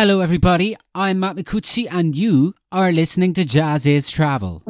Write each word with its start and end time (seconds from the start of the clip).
Hello, 0.00 0.22
everybody. 0.22 0.74
I'm 0.94 1.20
Matt 1.20 1.36
Micucci, 1.36 1.86
and 1.90 2.16
you 2.16 2.54
are 2.72 2.90
listening 2.90 3.34
to 3.34 3.42
Jazziz 3.42 4.10
Travel. 4.10 4.62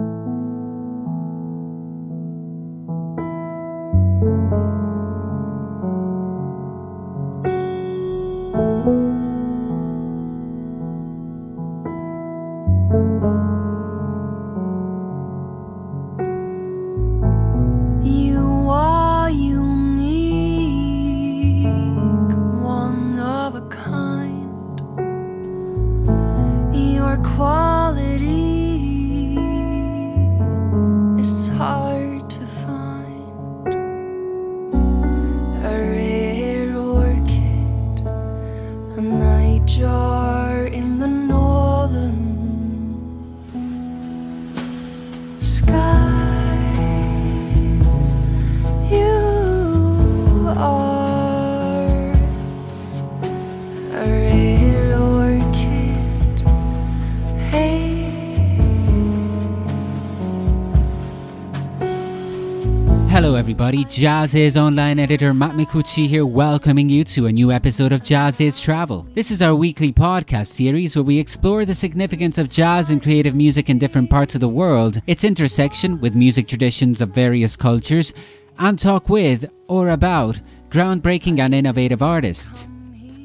Everybody. 63.90 64.06
Jazziz 64.06 64.56
online 64.56 65.00
editor 65.00 65.34
Matt 65.34 65.56
Micucci 65.56 66.06
here, 66.06 66.24
welcoming 66.24 66.88
you 66.88 67.02
to 67.04 67.26
a 67.26 67.32
new 67.32 67.50
episode 67.50 67.92
of 67.92 68.02
Jazziz 68.02 68.62
Travel. 68.62 69.06
This 69.14 69.32
is 69.32 69.42
our 69.42 69.56
weekly 69.56 69.92
podcast 69.92 70.46
series 70.46 70.94
where 70.94 71.02
we 71.02 71.18
explore 71.18 71.64
the 71.64 71.74
significance 71.74 72.38
of 72.38 72.48
jazz 72.48 72.90
and 72.90 73.02
creative 73.02 73.34
music 73.34 73.68
in 73.68 73.78
different 73.78 74.08
parts 74.08 74.36
of 74.36 74.40
the 74.40 74.48
world, 74.48 75.02
its 75.08 75.24
intersection 75.24 76.00
with 76.00 76.14
music 76.14 76.46
traditions 76.46 77.00
of 77.00 77.10
various 77.10 77.56
cultures, 77.56 78.14
and 78.60 78.78
talk 78.78 79.08
with 79.08 79.50
or 79.66 79.88
about 79.90 80.40
groundbreaking 80.68 81.40
and 81.40 81.52
innovative 81.52 82.00
artists. 82.00 82.68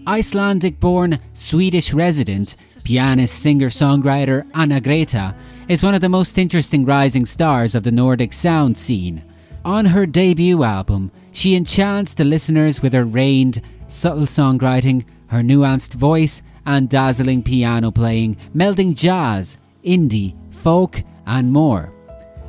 Icelandic 0.07 0.79
born, 0.79 1.19
Swedish 1.33 1.93
resident, 1.93 2.55
pianist, 2.83 3.39
singer 3.39 3.69
songwriter 3.69 4.49
Anna 4.55 4.81
Greta 4.81 5.35
is 5.67 5.83
one 5.83 5.93
of 5.93 6.01
the 6.01 6.09
most 6.09 6.39
interesting 6.39 6.85
rising 6.85 7.25
stars 7.25 7.75
of 7.75 7.83
the 7.83 7.91
Nordic 7.91 8.33
sound 8.33 8.77
scene. 8.77 9.23
On 9.65 9.85
her 9.85 10.05
debut 10.05 10.61
album, 10.63 11.11
she 11.31 11.55
enchants 11.55 12.13
the 12.13 12.23
listeners 12.23 12.83
with 12.83 12.93
her 12.93 13.03
reined, 13.03 13.63
subtle 13.87 14.27
songwriting, 14.27 15.05
her 15.29 15.39
nuanced 15.41 15.95
voice, 15.95 16.43
and 16.67 16.87
dazzling 16.87 17.41
piano 17.41 17.89
playing, 17.89 18.37
melding 18.55 18.95
jazz, 18.95 19.57
indie, 19.83 20.35
folk, 20.53 21.01
and 21.25 21.51
more. 21.51 21.91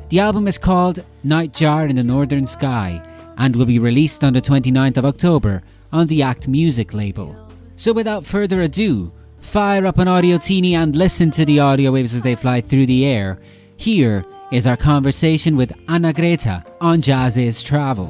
The 0.09 0.19
album 0.19 0.47
is 0.47 0.59
called 0.59 1.03
Nightjar 1.25 1.89
in 1.89 1.95
the 1.95 2.03
Northern 2.03 2.45
Sky 2.45 3.01
and 3.39 3.55
will 3.55 3.65
be 3.65 3.79
released 3.79 4.23
on 4.23 4.33
the 4.33 4.41
29th 4.41 4.97
of 4.97 5.05
October 5.05 5.63
on 5.91 6.05
the 6.05 6.21
Act 6.21 6.47
Music 6.47 6.93
label. 6.93 7.35
So 7.77 7.93
without 7.93 8.27
further 8.27 8.61
ado, 8.61 9.11
fire 9.41 9.87
up 9.87 9.97
an 9.97 10.07
audio 10.07 10.37
teeny 10.37 10.75
and 10.75 10.95
listen 10.95 11.31
to 11.31 11.45
the 11.45 11.61
audio 11.61 11.91
waves 11.91 12.13
as 12.13 12.21
they 12.21 12.35
fly 12.35 12.61
through 12.61 12.85
the 12.85 13.07
air. 13.07 13.39
Here 13.75 14.23
is 14.49 14.65
our 14.65 14.77
conversation 14.77 15.57
with 15.57 15.73
Anna 15.89 16.13
Greta 16.13 16.63
on 16.79 17.01
Jazziz 17.01 17.65
Travel. 17.65 18.07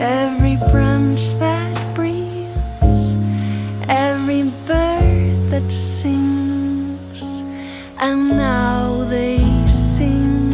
Every 0.00 0.56
branch 0.70 1.20
that 1.38 1.94
breathes, 1.94 3.14
every 3.86 4.44
bird 4.66 5.50
that 5.50 5.70
sings, 5.70 7.22
and 7.98 8.30
now 8.30 9.04
they 9.04 9.36
sing 9.66 10.50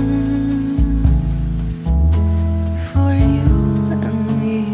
for 2.92 3.14
you 3.14 3.92
and 4.02 4.40
me. 4.40 4.64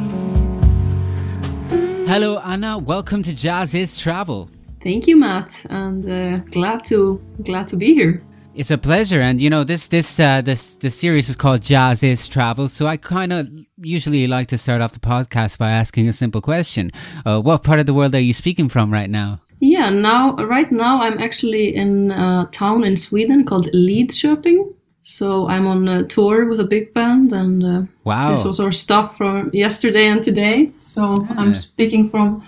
Hello 2.06 2.39
Anna, 2.39 2.78
welcome 2.78 3.23
to 3.23 3.33
Jazziz 3.33 4.03
Travel. 4.03 4.49
Thank 4.81 5.06
you, 5.06 5.17
Matt, 5.17 5.67
and 5.69 6.09
uh, 6.09 6.39
glad 6.50 6.84
to 6.87 7.21
glad 7.43 7.67
to 7.67 7.77
be 7.77 7.93
here. 7.93 8.23
It's 8.55 8.73
a 8.73 8.79
pleasure, 8.79 9.21
and 9.21 9.41
you 9.41 9.51
know 9.51 9.63
this 9.63 9.87
this 9.87 10.19
uh, 10.19 10.41
this 10.41 10.75
this 10.77 10.99
series 10.99 11.29
is 11.29 11.37
called 11.37 11.61
Jazziz 11.61 12.29
Travel. 12.29 12.69
So 12.69 12.87
I 12.87 12.97
kind 12.97 13.33
of 13.33 13.49
usually 13.77 14.27
like 14.27 14.49
to 14.49 14.59
start 14.59 14.81
off 14.81 14.93
the 14.93 14.99
podcast 15.01 15.59
by 15.59 15.71
asking 15.71 16.09
a 16.09 16.13
simple 16.13 16.41
question: 16.41 16.91
uh, 17.25 17.41
What 17.41 17.63
part 17.63 17.79
of 17.79 17.87
the 17.87 17.95
world 17.95 18.15
are 18.17 18.21
you 18.21 18.33
speaking 18.33 18.69
from 18.69 18.93
right 18.93 19.09
now? 19.11 19.39
Yeah, 19.61 19.91
now 19.91 20.35
right 20.35 20.71
now 20.73 21.01
I'm 21.03 21.19
actually 21.19 21.75
in 21.75 22.11
a 22.11 22.49
town 22.51 22.83
in 22.85 22.97
Sweden 22.97 23.45
called 23.45 23.67
Lidköping. 23.73 24.75
So 25.03 25.49
I'm 25.49 25.67
on 25.67 25.87
a 25.89 26.03
tour 26.05 26.45
with 26.47 26.59
a 26.61 26.67
big 26.67 26.93
band, 26.95 27.33
and 27.33 27.63
uh, 27.65 27.83
Wow. 28.05 28.33
this 28.33 28.45
was 28.45 28.59
our 28.59 28.73
stop 28.73 29.13
from 29.13 29.51
yesterday 29.53 30.07
and 30.09 30.23
today. 30.23 30.73
So 30.83 31.25
Yeah. 31.25 31.35
I'm 31.39 31.55
speaking 31.55 32.09
from 32.09 32.43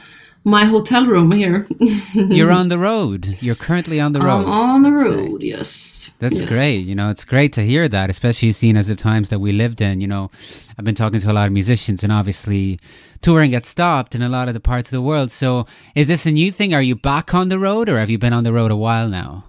my 0.44 0.64
hotel 0.64 1.06
room 1.06 1.30
here. 1.32 1.66
You're 2.14 2.50
on 2.50 2.68
the 2.68 2.78
road. 2.78 3.28
You're 3.42 3.54
currently 3.54 4.00
on 4.00 4.12
the 4.12 4.20
road. 4.20 4.44
I'm 4.46 4.48
on 4.48 4.82
the 4.82 4.90
Let's 4.90 5.08
say. 5.08 5.28
road. 5.28 5.42
Yes, 5.42 6.14
That's 6.18 6.40
Yes. 6.40 6.48
great. 6.50 6.78
You 6.86 6.94
know, 6.94 7.10
it's 7.10 7.24
great 7.26 7.52
to 7.54 7.62
hear 7.62 7.88
that, 7.88 8.08
especially 8.10 8.52
seeing 8.52 8.76
as 8.76 8.88
the 8.88 8.94
times 8.96 9.28
that 9.28 9.38
we 9.38 9.52
lived 9.52 9.80
in. 9.82 10.00
You 10.00 10.08
know, 10.08 10.30
I've 10.78 10.84
been 10.84 10.94
talking 10.94 11.20
to 11.20 11.30
a 11.30 11.34
lot 11.34 11.46
of 11.46 11.52
musicians, 11.52 12.02
and 12.02 12.12
obviously, 12.12 12.80
touring 13.20 13.50
gets 13.50 13.68
stopped 13.68 14.14
in 14.14 14.22
a 14.22 14.28
lot 14.30 14.48
of 14.48 14.54
the 14.54 14.60
parts 14.60 14.88
of 14.88 14.92
the 14.92 15.02
world. 15.02 15.30
So, 15.30 15.66
is 15.94 16.08
this 16.08 16.24
a 16.24 16.30
new 16.30 16.50
thing? 16.50 16.72
Are 16.74 16.82
you 16.82 16.96
back 16.96 17.34
on 17.34 17.50
the 17.50 17.58
road, 17.58 17.88
or 17.90 17.98
have 17.98 18.08
you 18.10 18.18
been 18.18 18.32
on 18.32 18.44
the 18.44 18.52
road 18.52 18.70
a 18.70 18.76
while 18.76 19.08
now? 19.10 19.44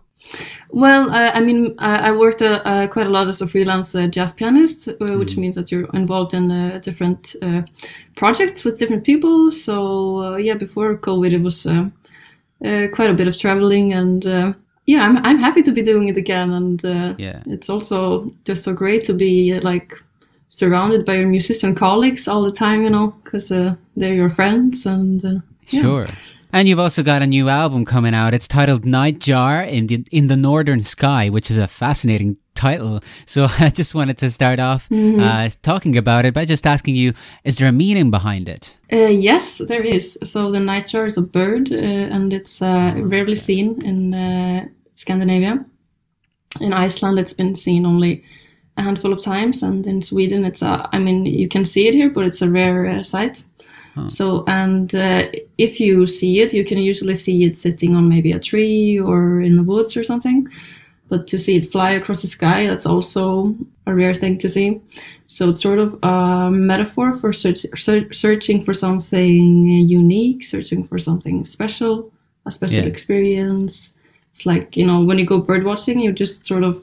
Well, 0.74 1.10
uh, 1.10 1.32
I 1.34 1.42
mean, 1.42 1.76
I, 1.80 2.10
I 2.10 2.12
worked 2.12 2.42
uh, 2.42 2.62
uh, 2.66 2.88
quite 2.88 3.08
a 3.08 3.10
lot 3.10 3.28
as 3.28 3.42
a 3.42 3.48
freelance 3.48 3.94
uh, 3.96 4.08
jazz 4.08 4.32
pianist, 4.34 4.88
uh, 4.88 4.94
Mm. 5.00 5.20
which 5.20 5.38
means 5.38 5.56
that 5.56 5.72
you're 5.72 5.90
involved 5.94 6.34
in 6.34 6.52
uh, 6.52 6.80
different 6.82 7.36
uh, 7.42 7.62
projects 8.16 8.64
with 8.64 8.80
different 8.80 9.04
people. 9.06 9.52
So, 9.52 10.18
uh, 10.24 10.38
yeah, 10.38 10.58
before 10.58 10.98
COVID, 10.98 11.34
it 11.34 11.42
was 11.42 11.66
quite 12.96 13.10
a 13.10 13.14
bit 13.14 13.28
of 13.28 13.38
traveling, 13.38 13.94
and 13.94 14.24
yeah, 14.86 15.04
I'm 15.08 15.18
I'm 15.26 15.40
happy 15.40 15.62
to 15.62 15.72
be 15.72 15.84
doing 15.84 16.10
it 16.10 16.18
again. 16.18 16.54
And 16.54 16.84
uh, 16.86 17.14
Yeah. 17.18 17.42
it's 17.46 17.70
also 17.70 18.32
just 18.48 18.64
so 18.64 18.74
great 18.74 19.04
to 19.06 19.14
be 19.14 19.54
uh, 19.58 19.62
like 19.72 19.94
surrounded 20.50 21.06
by 21.06 21.16
your 21.16 21.30
musician 21.30 21.76
colleagues 21.76 22.28
all 22.28 22.44
the 22.44 22.52
time, 22.52 22.84
you 22.84 22.90
know, 22.90 23.14
because 23.24 23.52
uh, 23.56 23.76
they're 23.96 24.16
your 24.16 24.30
friends, 24.30 24.86
and 24.86 25.24
uh, 25.26 25.40
yeah. 25.70 25.82
Sure. 25.82 26.06
And 26.54 26.68
you've 26.68 26.80
also 26.80 27.04
got 27.04 27.22
a 27.22 27.28
new 27.28 27.50
album 27.50 27.86
coming 27.86 28.14
out. 28.14 28.34
It's 28.34 28.48
titled 28.48 28.84
Nightjar 28.84 29.68
in 29.68 29.88
the 29.88 30.06
in 30.12 30.28
the 30.28 30.36
Northern 30.36 30.82
Sky, 30.82 31.30
which 31.30 31.50
is 31.50 31.58
a 31.58 31.68
fascinating 31.68 32.38
title. 32.56 33.00
So 33.26 33.48
I 33.60 33.70
just 33.70 33.96
wanted 33.96 34.18
to 34.20 34.30
start 34.30 34.60
off 34.60 34.88
uh, 34.92 35.50
talking 35.62 35.98
about 35.98 36.26
it 36.26 36.34
by 36.34 36.46
just 36.46 36.68
asking 36.68 36.96
you: 36.96 37.14
Is 37.44 37.58
there 37.58 37.70
a 37.70 37.72
meaning 37.72 38.12
behind 38.12 38.50
it? 38.50 38.78
Uh, 38.92 39.12
yes, 39.30 39.60
there 39.60 39.84
is. 39.84 40.18
So 40.24 40.52
the 40.52 40.60
nightjar 40.60 41.06
is 41.06 41.18
a 41.18 41.22
bird, 41.22 41.72
uh, 41.72 42.16
and 42.16 42.34
it's 42.34 42.62
uh, 42.62 42.94
rarely 42.98 43.36
seen 43.36 43.82
in 43.84 44.14
uh, 44.14 44.68
Scandinavia. 44.96 45.66
In 46.60 46.74
Iceland, 46.74 47.18
it's 47.18 47.34
been 47.34 47.56
seen 47.56 47.86
only 47.86 48.24
a 48.78 48.82
handful 48.82 49.14
of 49.14 49.22
times, 49.22 49.64
and 49.64 49.88
in 49.88 50.02
Sweden, 50.02 50.46
it's 50.46 50.62
a. 50.62 50.90
I 50.92 51.00
mean, 51.00 51.26
you 51.26 51.48
can 51.48 51.66
see 51.66 51.88
it 51.88 51.94
here, 51.94 52.10
but 52.10 52.26
it's 52.26 52.42
a 52.42 52.52
rare 52.52 52.86
uh, 52.88 53.04
So, 54.08 54.44
and 54.48 54.94
uh, 54.96 55.24
if 55.58 55.80
you 55.80 56.06
see 56.08 56.40
it, 56.42 56.54
you 56.54 56.64
can 56.64 56.78
usually 56.78 57.14
see 57.16 57.44
it 57.46 57.58
sitting 57.58 57.96
on 57.96 58.08
maybe 58.08 58.32
a 58.32 58.40
tree 58.40 59.00
or 59.00 59.42
in 59.42 59.56
the 59.58 59.64
woods 59.64 59.98
or 59.98 60.04
something. 60.04 60.48
But 61.10 61.28
to 61.28 61.38
see 61.38 61.58
it 61.58 61.66
fly 61.66 61.92
across 61.92 62.22
the 62.22 62.28
sky, 62.28 62.68
that's 62.68 62.86
also 62.86 63.54
a 63.86 63.94
rare 63.94 64.14
thing 64.14 64.38
to 64.38 64.48
see. 64.48 64.80
So 65.28 65.50
it's 65.50 65.62
sort 65.62 65.80
of 65.80 66.00
a 66.04 66.50
metaphor 66.52 67.12
for 67.14 67.34
search, 67.34 67.66
ser- 67.76 68.12
searching 68.14 68.64
for 68.64 68.74
something 68.74 69.68
unique, 69.68 70.44
searching 70.44 70.84
for 70.86 70.98
something 71.00 71.44
special, 71.46 72.12
a 72.46 72.52
special 72.52 72.84
Yeah. 72.84 72.90
experience. 72.90 73.94
It's 74.30 74.46
like 74.46 74.78
you 74.78 74.86
know 74.86 75.04
when 75.04 75.18
you 75.20 75.26
go 75.26 75.42
bird 75.42 75.66
watching, 75.66 76.00
you 76.00 76.14
just 76.14 76.46
sort 76.46 76.64
of 76.64 76.82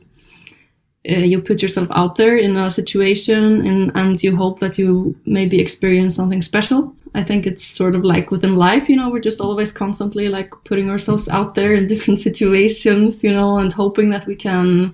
uh, 1.08 1.16
you 1.16 1.40
put 1.40 1.62
yourself 1.62 1.88
out 1.93 2.16
there 2.16 2.37
in 2.37 2.56
a 2.56 2.70
situation 2.70 3.66
and, 3.66 3.93
and 3.94 4.22
you 4.22 4.37
hope 4.37 4.58
that 4.60 4.78
you 4.78 5.16
maybe 5.25 5.60
experience 5.60 6.14
something 6.14 6.43
special. 6.43 6.94
I 7.14 7.22
think 7.22 7.46
it's 7.46 7.64
sort 7.64 7.94
of 7.94 8.05
like 8.05 8.31
within 8.31 8.56
life, 8.56 8.88
you 8.88 8.96
know, 8.96 9.10
we're 9.10 9.20
just 9.20 9.40
always 9.40 9.72
constantly 9.72 10.28
like 10.28 10.50
putting 10.64 10.90
ourselves 10.90 11.28
out 11.28 11.55
there 11.55 11.75
in 11.75 11.87
different 11.93 12.19
situations, 12.19 13.25
you 13.25 13.32
know, 13.32 13.58
and 13.58 13.72
hoping 13.72 14.10
that 14.10 14.26
we 14.26 14.37
can 14.37 14.93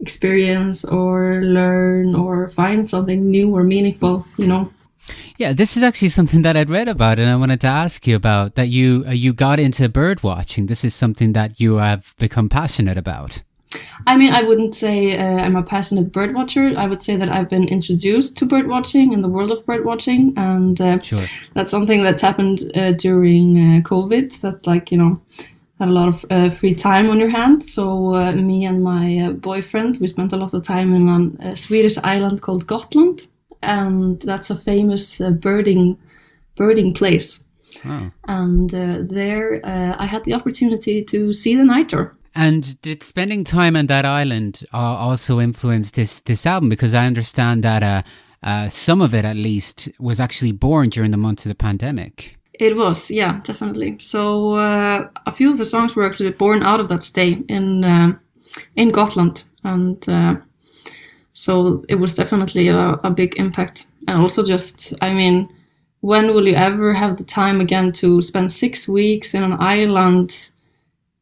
experience 0.00 0.84
or 0.84 1.42
learn 1.42 2.14
or 2.14 2.48
find 2.48 2.88
something 2.88 3.30
new 3.30 3.54
or 3.54 3.62
meaningful, 3.62 4.26
you 4.38 4.46
know. 4.46 4.70
Yeah, 5.36 5.52
this 5.52 5.76
is 5.76 5.82
actually 5.82 6.08
something 6.08 6.42
that 6.42 6.56
I'd 6.56 6.70
read 6.70 6.88
about, 6.88 7.18
and 7.18 7.28
I 7.28 7.36
wanted 7.36 7.60
to 7.62 7.66
ask 7.66 8.06
you 8.06 8.16
about 8.16 8.54
that. 8.54 8.68
You 8.68 9.04
uh, 9.06 9.10
you 9.10 9.34
got 9.34 9.58
into 9.58 9.88
bird 9.88 10.22
watching. 10.22 10.66
This 10.66 10.84
is 10.84 10.94
something 10.94 11.34
that 11.34 11.60
you 11.60 11.76
have 11.76 12.14
become 12.18 12.48
passionate 12.48 12.96
about. 12.96 13.42
I 14.06 14.16
mean, 14.16 14.32
I 14.32 14.42
wouldn't 14.42 14.74
say 14.74 15.18
uh, 15.18 15.44
I'm 15.44 15.56
a 15.56 15.62
passionate 15.62 16.12
bird 16.12 16.34
watcher. 16.34 16.72
I 16.76 16.86
would 16.86 17.02
say 17.02 17.16
that 17.16 17.28
I've 17.28 17.48
been 17.48 17.66
introduced 17.68 18.36
to 18.38 18.46
bird 18.46 18.66
watching 18.66 19.14
and 19.14 19.22
the 19.24 19.28
world 19.28 19.50
of 19.50 19.64
bird 19.66 19.84
watching, 19.84 20.32
and 20.36 20.80
uh, 20.80 20.98
Sure. 20.98 21.24
that's 21.54 21.70
something 21.70 22.02
that's 22.02 22.22
happened 22.22 22.60
uh, 22.74 22.92
during 22.92 23.56
uh, 23.56 23.80
COVID. 23.82 24.40
That 24.40 24.66
like 24.66 24.92
you 24.92 24.98
know 24.98 25.22
had 25.78 25.88
a 25.88 25.92
lot 25.92 26.08
of 26.08 26.24
uh, 26.30 26.50
free 26.50 26.74
time 26.74 27.08
on 27.10 27.18
your 27.18 27.30
hand. 27.30 27.64
So 27.64 28.14
uh, 28.14 28.32
me 28.32 28.64
and 28.64 28.82
my 28.82 29.18
uh, 29.18 29.32
boyfriend 29.32 29.98
we 30.00 30.06
spent 30.06 30.32
a 30.32 30.36
lot 30.36 30.54
of 30.54 30.62
time 30.64 30.94
in 30.94 31.08
a 31.40 31.56
Swedish 31.56 31.98
island 31.98 32.42
called 32.42 32.66
Gotland, 32.66 33.28
and 33.62 34.20
that's 34.22 34.50
a 34.50 34.56
famous 34.56 35.20
uh, 35.20 35.30
birding 35.30 35.98
birding 36.56 36.94
place. 36.94 37.44
Oh. 37.84 38.10
And 38.28 38.72
uh, 38.72 38.98
there, 39.02 39.60
uh, 39.64 39.96
I 39.98 40.06
had 40.06 40.24
the 40.24 40.34
opportunity 40.34 41.02
to 41.04 41.32
see 41.32 41.56
the 41.56 41.64
nightjar. 41.64 42.12
And 42.34 42.80
did 42.82 43.02
spending 43.02 43.44
time 43.44 43.76
on 43.76 43.86
that 43.86 44.04
island 44.04 44.64
uh, 44.72 44.78
also 44.78 45.40
influence 45.40 45.92
this 45.92 46.20
this 46.20 46.46
album? 46.46 46.68
Because 46.68 46.94
I 46.94 47.06
understand 47.06 47.62
that 47.62 47.82
uh, 47.82 48.02
uh, 48.42 48.68
some 48.68 49.00
of 49.00 49.14
it, 49.14 49.24
at 49.24 49.36
least, 49.36 49.88
was 49.98 50.20
actually 50.20 50.52
born 50.52 50.88
during 50.88 51.12
the 51.12 51.16
months 51.16 51.46
of 51.46 51.50
the 51.50 51.54
pandemic. 51.54 52.36
It 52.60 52.76
was, 52.76 53.10
yeah, 53.10 53.40
definitely. 53.42 53.98
So 53.98 54.54
uh, 54.54 55.08
a 55.26 55.32
few 55.32 55.50
of 55.50 55.58
the 55.58 55.64
songs 55.64 55.96
were 55.96 56.04
actually 56.04 56.32
born 56.32 56.62
out 56.62 56.80
of 56.80 56.88
that 56.88 57.02
stay 57.02 57.38
in 57.48 57.84
uh, 57.84 58.12
in 58.76 58.90
Gotland, 58.90 59.44
and 59.62 60.08
uh, 60.08 60.36
so 61.32 61.84
it 61.88 61.96
was 61.96 62.14
definitely 62.14 62.68
a, 62.68 63.00
a 63.02 63.10
big 63.10 63.36
impact. 63.36 63.86
And 64.06 64.20
also, 64.20 64.44
just 64.44 64.94
I 65.00 65.14
mean, 65.14 65.48
when 66.00 66.34
will 66.34 66.46
you 66.46 66.54
ever 66.54 66.92
have 66.94 67.16
the 67.16 67.24
time 67.24 67.60
again 67.60 67.92
to 67.92 68.20
spend 68.20 68.52
six 68.52 68.88
weeks 68.88 69.34
in 69.34 69.42
an 69.42 69.56
island? 69.60 70.48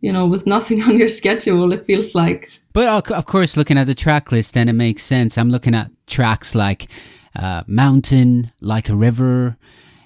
You 0.03 0.13
know, 0.13 0.27
with 0.27 0.47
nothing 0.47 0.83
on 0.89 0.99
your 0.99 1.09
schedule, 1.09 1.73
it 1.73 1.81
feels 1.81 2.15
like 2.15 2.51
But 2.75 3.11
of 3.11 3.25
course, 3.25 3.57
looking 3.57 3.79
at 3.79 3.87
the 3.87 3.95
track 3.95 4.31
list, 4.33 4.53
then 4.55 4.69
it 4.69 4.75
makes 4.75 5.03
sense. 5.05 5.39
I'm 5.39 5.51
looking 5.51 5.75
at 5.75 5.91
tracks 6.07 6.55
like 6.55 6.89
uh, 7.35 7.63
Mountain, 7.67 8.53
Like 8.61 8.89
a 8.91 8.95
River, 8.97 9.57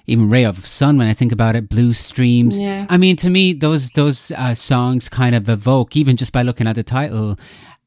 even 0.05 0.29
Ray 0.29 0.45
of 0.45 0.57
Sun. 0.59 0.97
When 0.97 1.07
I 1.07 1.13
think 1.13 1.31
about 1.33 1.55
it, 1.57 1.67
Blue 1.67 1.91
Streams. 1.93 2.57
Yeah. 2.59 2.85
I 2.89 2.97
mean, 2.97 3.15
to 3.17 3.29
me, 3.29 3.53
those 3.53 3.89
those 3.91 4.31
uh, 4.31 4.55
songs 4.55 5.09
kind 5.09 5.35
of 5.35 5.49
evoke, 5.49 5.95
even 5.97 6.15
just 6.15 6.31
by 6.31 6.43
looking 6.43 6.67
at 6.67 6.75
the 6.75 6.83
title, 6.83 7.35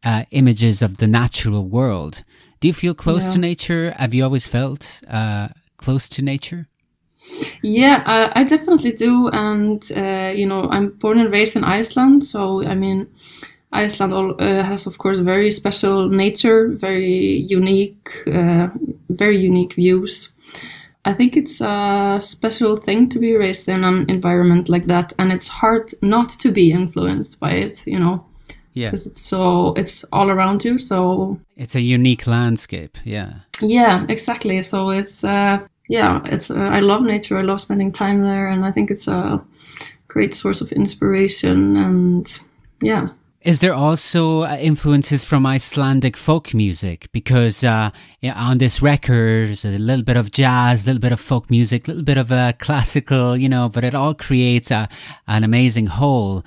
uh, 0.05 0.25
images 0.31 0.83
of 0.83 0.97
the 0.99 1.07
natural 1.07 1.65
world. 1.69 2.25
Do 2.61 2.69
you 2.69 2.75
feel 2.75 2.95
close 2.95 3.27
Yeah. 3.29 3.33
to 3.35 3.39
nature? 3.39 3.95
Have 3.99 4.13
you 4.15 4.25
always 4.25 4.47
felt 4.47 5.01
uh, 5.09 5.49
close 5.79 6.09
to 6.11 6.23
nature? 6.23 6.67
Yeah, 7.63 8.03
uh, 8.07 8.33
I 8.35 8.45
definitely 8.45 8.93
do. 8.93 9.29
And, 9.33 9.83
uh, 9.97 10.33
you 10.35 10.47
know, 10.47 10.69
I'm 10.71 10.91
born 10.99 11.19
and 11.19 11.33
raised 11.33 11.57
in 11.57 11.65
Iceland. 11.65 12.25
So, 12.25 12.63
I 12.65 12.75
mean, 12.75 13.09
Iceland 13.73 14.13
all, 14.13 14.35
uh, 14.39 14.63
has, 14.63 14.87
of 14.87 14.99
course, 14.99 15.21
very 15.21 15.51
special 15.51 16.09
nature, 16.09 16.69
very 16.69 17.47
unique, 17.49 18.11
uh, 18.27 18.69
very 19.11 19.37
unique 19.37 19.75
views. 19.75 20.33
I 21.05 21.15
think 21.15 21.37
it's 21.37 21.61
a 21.61 22.19
special 22.21 22.77
thing 22.77 23.09
to 23.11 23.19
be 23.19 23.37
raised 23.37 23.69
in 23.69 23.85
an 23.85 24.07
environment 24.09 24.69
like 24.69 24.87
that. 24.87 25.13
And 25.19 25.33
it's 25.33 25.49
hard 25.49 25.93
not 26.03 26.31
to 26.41 26.51
be 26.51 26.73
influenced 26.73 27.41
by 27.41 27.53
it, 27.53 27.87
you 27.87 27.99
know, 27.99 28.27
Yeah, 28.75 28.89
because 28.89 29.07
it's 29.07 29.23
so, 29.23 29.73
it's 29.77 30.05
all 30.13 30.31
around 30.31 30.65
you. 30.65 30.79
So, 30.79 31.39
it's 31.57 31.75
a 31.75 31.81
unique 31.81 32.27
landscape. 32.27 32.99
Yeah. 33.05 33.33
yeah, 33.63 34.05
exactly. 34.09 34.63
So 34.63 34.91
it's 34.91 35.25
uh, 35.25 35.67
yeah, 35.91 36.21
it's 36.27 36.53
uh, 36.53 36.71
I 36.77 36.79
love 36.79 37.03
nature. 37.03 37.37
I 37.37 37.43
love 37.43 37.61
spending 37.61 37.91
time 37.91 38.23
there, 38.23 38.47
and 38.47 38.65
I 38.65 38.71
think 38.71 38.93
it's 38.93 39.09
a 39.09 39.43
great 40.07 40.35
source 40.35 40.61
of 40.61 40.71
inspiration. 40.71 41.77
And 41.77 42.27
yeah, 42.81 43.09
Is 43.43 43.61
there 43.61 43.73
also 43.73 44.43
uh, 44.43 44.59
influences 44.61 45.25
from 45.25 45.47
Icelandic 45.47 46.15
folk 46.17 46.53
music? 46.53 47.09
Because 47.11 47.65
uh, 47.65 47.91
yeah, 48.21 48.35
on 48.37 48.59
this 48.59 48.83
record, 48.83 49.49
there's 49.49 49.65
a 49.65 49.79
little 49.79 50.05
bit 50.05 50.19
of 50.19 50.31
jazz, 50.31 50.85
a 50.85 50.87
little 50.87 51.01
bit 51.01 51.13
of 51.13 51.21
folk 51.21 51.51
music, 51.51 51.89
a 51.89 51.91
little 51.91 52.05
bit 52.05 52.19
of 52.19 52.31
uh, 52.31 52.53
classical, 52.59 53.37
you 53.37 53.49
know, 53.49 53.71
but 53.71 53.83
it 53.83 53.95
all 53.95 54.15
creates 54.15 54.71
a, 54.71 54.89
an 55.27 55.43
amazing 55.43 55.87
whole. 55.87 56.45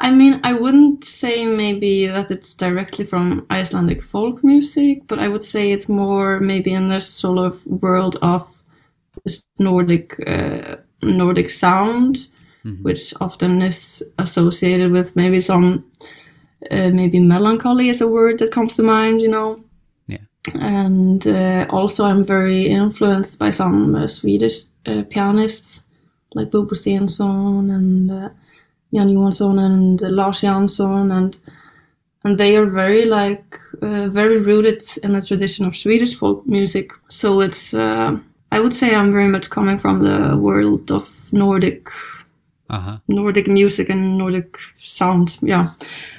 I 0.00 0.10
mean, 0.10 0.40
I 0.44 0.52
wouldn't 0.52 1.04
say 1.04 1.44
maybe 1.44 2.06
that 2.06 2.30
it's 2.30 2.54
directly 2.54 3.04
from 3.04 3.46
Icelandic 3.50 4.00
folk 4.00 4.44
music, 4.44 5.02
but 5.08 5.18
I 5.18 5.28
would 5.28 5.44
say 5.44 5.72
it's 5.72 5.88
more 5.88 6.38
maybe 6.40 6.72
in 6.72 6.88
the 6.88 7.00
sort 7.00 7.38
of 7.38 7.66
world 7.66 8.16
of 8.22 8.62
Nordic 9.58 10.14
uh, 10.26 10.76
Nordic 11.02 11.50
sound, 11.50 12.28
which 12.82 13.14
often 13.20 13.62
is 13.62 14.02
associated 14.18 14.92
with 14.92 15.16
maybe 15.16 15.40
some 15.40 15.84
uh, 16.70 16.90
maybe 16.90 17.18
melancholy 17.18 17.88
is 17.88 18.00
a 18.00 18.08
word 18.08 18.38
that 18.38 18.52
comes 18.52 18.76
to 18.76 18.82
mind, 18.82 19.22
you 19.22 19.28
know. 19.28 19.58
Yeah. 20.06 20.18
And 20.54 21.26
uh, 21.26 21.66
also, 21.70 22.04
I'm 22.04 22.24
very 22.24 22.66
influenced 22.66 23.38
by 23.38 23.50
some 23.50 23.94
uh, 23.94 24.06
Swedish 24.06 24.64
uh, 24.86 25.02
pianists 25.10 25.84
like 26.34 26.50
Bobo 26.50 26.74
Stensson 26.74 27.70
and 27.70 28.10
uh, 28.10 28.28
Jan 28.92 29.08
Johansson 29.08 29.58
and 29.58 30.00
Lars 30.00 30.40
Jansson, 30.42 31.10
and 31.12 31.38
and 32.24 32.38
they 32.38 32.56
are 32.56 32.66
very 32.66 33.04
like 33.04 33.58
uh, 33.82 34.08
very 34.08 34.38
rooted 34.38 34.82
in 35.02 35.12
the 35.12 35.20
tradition 35.22 35.66
of 35.66 35.76
Swedish 35.76 36.14
folk 36.16 36.46
music. 36.46 36.90
So 37.08 37.40
it's 37.40 37.74
uh, 37.74 38.16
I 38.52 38.60
would 38.60 38.74
say 38.74 38.94
I'm 38.94 39.12
very 39.12 39.28
much 39.28 39.50
coming 39.50 39.78
from 39.78 40.02
the 40.02 40.36
world 40.36 40.90
of 40.90 41.08
Nordic 41.32 41.88
Uh 42.70 42.80
huh. 42.80 42.98
Nordic 43.08 43.46
music 43.48 43.88
and 43.90 44.18
Nordic 44.18 44.56
sound. 44.82 45.38
Yeah, 45.42 45.68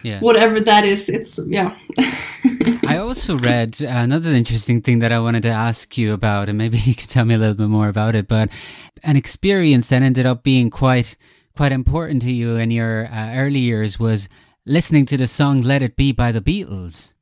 Yeah. 0.04 0.20
whatever 0.22 0.60
that 0.64 0.84
is, 0.84 1.10
it's 1.10 1.40
yeah. 1.48 1.76
I 2.88 2.98
also 2.98 3.38
read 3.38 3.82
another 3.82 4.32
interesting 4.32 4.82
thing 4.82 5.00
that 5.02 5.12
I 5.12 5.20
wanted 5.20 5.44
to 5.44 5.50
ask 5.50 5.98
you 5.98 6.14
about, 6.14 6.50
and 6.50 6.58
maybe 6.58 6.78
you 6.86 6.96
could 6.96 7.10
tell 7.10 7.26
me 7.26 7.36
a 7.36 7.38
little 7.38 7.56
bit 7.56 7.68
more 7.70 7.88
about 7.90 8.16
it. 8.16 8.28
But 8.28 8.50
an 9.04 9.16
experience 9.16 9.88
that 9.90 10.02
ended 10.02 10.26
up 10.26 10.44
being 10.44 10.70
quite 10.72 11.16
quite 11.60 11.74
important 11.74 12.22
to 12.22 12.32
you 12.32 12.56
in 12.56 12.72
your 12.72 13.06
uh, 13.12 13.34
early 13.36 13.60
years 13.60 14.00
was 14.00 14.30
listening 14.66 15.06
to 15.06 15.18
the 15.18 15.28
song 15.28 15.62
"Let 15.62 15.82
It 15.82 15.98
Be" 15.98 16.14
by 16.14 16.32
the 16.32 16.40
Beatles. 16.40 17.16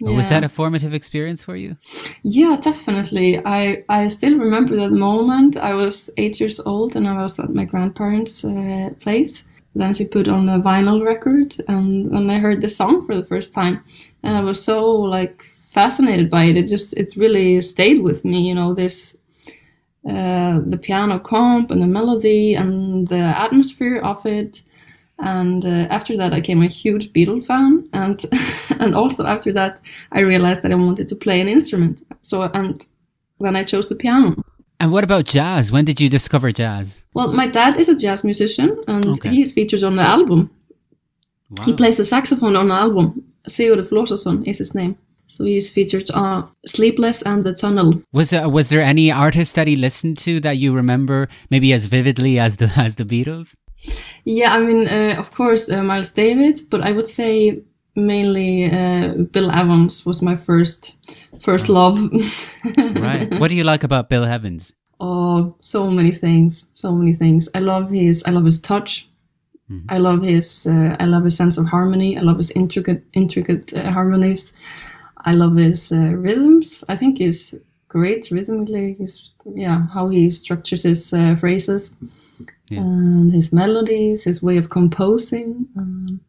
Was 0.00 0.30
that 0.30 0.42
a 0.42 0.48
formative 0.48 0.94
experience 0.94 1.44
for 1.44 1.56
you? 1.56 1.76
Yeah, 2.22 2.56
definitely. 2.58 3.30
I, 3.44 3.84
I 3.90 4.08
still 4.08 4.38
remember 4.38 4.74
that 4.76 4.92
moment. 4.92 5.58
I 5.58 5.74
was 5.74 6.10
eight 6.16 6.40
years 6.40 6.58
old 6.60 6.96
and 6.96 7.06
I 7.06 7.22
was 7.22 7.38
at 7.38 7.50
my 7.50 7.66
grandparents' 7.66 8.42
uh, 8.44 8.90
place. 9.00 9.46
Then 9.74 9.92
she 9.92 10.06
put 10.06 10.26
on 10.26 10.48
a 10.48 10.58
vinyl 10.58 11.04
record 11.04 11.54
and, 11.68 12.10
and 12.16 12.32
I 12.32 12.38
heard 12.38 12.62
the 12.62 12.70
song 12.70 13.04
for 13.06 13.14
the 13.14 13.26
first 13.32 13.54
time. 13.54 13.84
And 14.22 14.34
I 14.38 14.42
was 14.42 14.64
so 14.64 14.90
like 15.16 15.42
fascinated 15.42 16.30
by 16.30 16.44
it. 16.44 16.56
It 16.56 16.66
just, 16.66 16.96
it 16.96 17.12
really 17.16 17.60
stayed 17.60 18.00
with 18.02 18.24
me, 18.24 18.48
you 18.48 18.54
know, 18.54 18.72
this, 18.72 19.18
uh, 20.08 20.60
the 20.66 20.78
piano 20.78 21.18
comp 21.20 21.70
and 21.70 21.80
the 21.80 21.86
melody 21.86 22.54
and 22.54 23.06
the 23.08 23.20
atmosphere 23.20 23.98
of 23.98 24.24
it. 24.26 24.62
And 25.18 25.64
uh, 25.64 25.86
after 25.90 26.16
that, 26.16 26.32
I 26.32 26.40
became 26.40 26.62
a 26.62 26.66
huge 26.66 27.12
Beatle 27.12 27.44
fan, 27.44 27.84
and 27.92 28.18
and 28.80 28.94
also 28.96 29.24
after 29.24 29.52
that, 29.52 29.80
I 30.10 30.20
realized 30.20 30.62
that 30.62 30.72
I 30.72 30.74
wanted 30.74 31.06
to 31.08 31.16
play 31.16 31.40
an 31.40 31.46
instrument. 31.48 32.02
So 32.22 32.42
and 32.42 32.76
then 33.38 33.54
I 33.54 33.62
chose 33.62 33.88
the 33.88 33.94
piano. 33.94 34.34
And 34.80 34.90
what 34.90 35.04
about 35.04 35.26
jazz? 35.26 35.70
When 35.70 35.84
did 35.84 36.00
you 36.00 36.08
discover 36.10 36.50
jazz? 36.50 37.06
Well, 37.14 37.32
my 37.32 37.46
dad 37.46 37.78
is 37.78 37.88
a 37.88 37.96
jazz 37.96 38.24
musician, 38.24 38.82
and 38.88 39.06
Okay. 39.06 39.28
he 39.28 39.42
is 39.42 39.52
featured 39.52 39.84
on 39.84 39.94
the 39.94 40.02
album. 40.02 40.50
Wow. 41.50 41.64
He 41.66 41.72
plays 41.74 41.96
the 41.98 42.04
saxophone 42.04 42.56
on 42.56 42.66
the 42.68 42.74
album. 42.74 43.22
Sigurður 43.48 43.88
Flosason 43.88 44.44
is 44.46 44.58
his 44.58 44.74
name. 44.74 44.96
So 45.32 45.44
he 45.44 45.56
is 45.56 45.70
featured 45.70 46.10
on 46.10 46.46
Sleepless 46.66 47.22
and 47.22 47.42
The 47.42 47.54
Tunnel. 47.54 48.02
Was 48.12 48.30
there, 48.30 48.48
was 48.50 48.68
there 48.68 48.82
any 48.82 49.10
artist 49.10 49.54
that 49.54 49.66
he 49.66 49.76
listened 49.76 50.18
to 50.18 50.40
that 50.40 50.58
you 50.58 50.74
remember 50.74 51.28
maybe 51.48 51.72
as 51.72 51.86
vividly 51.86 52.38
as 52.38 52.58
the 52.58 52.70
as 52.76 52.96
the 52.96 53.04
Beatles? 53.04 53.56
Yeah, 54.24 54.52
I 54.52 54.60
mean, 54.60 54.86
uh, 54.86 55.16
of 55.18 55.32
course, 55.32 55.70
uh, 55.70 55.82
Miles 55.82 56.12
Davis, 56.12 56.60
but 56.60 56.82
I 56.82 56.92
would 56.92 57.08
say 57.08 57.62
mainly 57.96 58.70
uh, 58.70 59.14
Bill 59.32 59.50
Evans 59.50 60.04
was 60.04 60.22
my 60.22 60.36
first 60.36 60.98
first 61.40 61.68
love. 61.68 61.96
Right. 63.02 63.28
what 63.40 63.48
do 63.48 63.56
you 63.56 63.64
like 63.64 63.84
about 63.84 64.08
Bill 64.08 64.24
Evans? 64.24 64.74
oh, 65.00 65.56
so 65.60 65.90
many 65.90 66.12
things, 66.12 66.70
so 66.74 66.92
many 66.92 67.12
things. 67.12 67.48
I 67.54 67.58
love 67.58 67.90
his, 67.90 68.22
I 68.24 68.30
love 68.30 68.44
his 68.44 68.60
touch. 68.60 69.08
I 69.88 69.96
love 69.98 70.20
his, 70.22 70.66
uh, 70.66 70.96
I 71.00 71.06
love 71.06 71.24
his 71.24 71.36
sense 71.36 71.56
of 71.56 71.66
harmony. 71.66 72.18
I 72.18 72.20
love 72.20 72.36
his 72.36 72.50
intricate, 72.50 73.04
intricate 73.14 73.72
uh, 73.72 73.90
harmonies. 73.90 74.52
I 75.24 75.32
love 75.34 75.56
his 75.56 75.92
uh, 75.92 75.96
rhythms. 76.16 76.84
I 76.88 76.96
think 76.96 77.18
he's 77.18 77.54
great 77.88 78.30
rhythmically. 78.30 78.94
He's 78.98 79.32
yeah, 79.44 79.86
how 79.94 80.08
he 80.08 80.30
structures 80.30 80.82
his 80.84 81.12
uh, 81.12 81.34
phrases 81.34 81.96
Yeah. 82.70 82.80
and 82.80 83.32
his 83.32 83.52
melodies, 83.52 84.24
his 84.24 84.42
way 84.42 84.56
of 84.58 84.68
composing. 84.70 85.66
Um, 85.76 86.20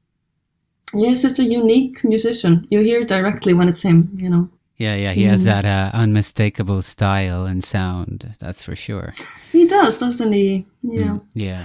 yeah, 0.94 1.10
he's 1.10 1.22
just 1.22 1.40
a 1.40 1.44
unique 1.44 2.04
musician. 2.04 2.68
You 2.70 2.82
hear 2.82 3.02
it 3.02 3.08
directly 3.08 3.54
when 3.54 3.68
it's 3.70 3.82
him. 3.84 4.10
You 4.16 4.30
know. 4.30 4.50
Yeah, 4.78 4.96
yeah, 4.96 5.14
he 5.14 5.24
has 5.24 5.44
that 5.44 5.66
uh, 5.66 5.92
unmistakable 5.94 6.82
style 6.82 7.46
and 7.46 7.64
sound. 7.64 8.36
That's 8.40 8.62
for 8.62 8.76
sure. 8.76 9.12
He 9.52 9.68
does, 9.68 10.00
doesn't 10.00 10.34
he? 10.34 10.66
Yeah. 10.82 11.18
Yeah. 11.36 11.64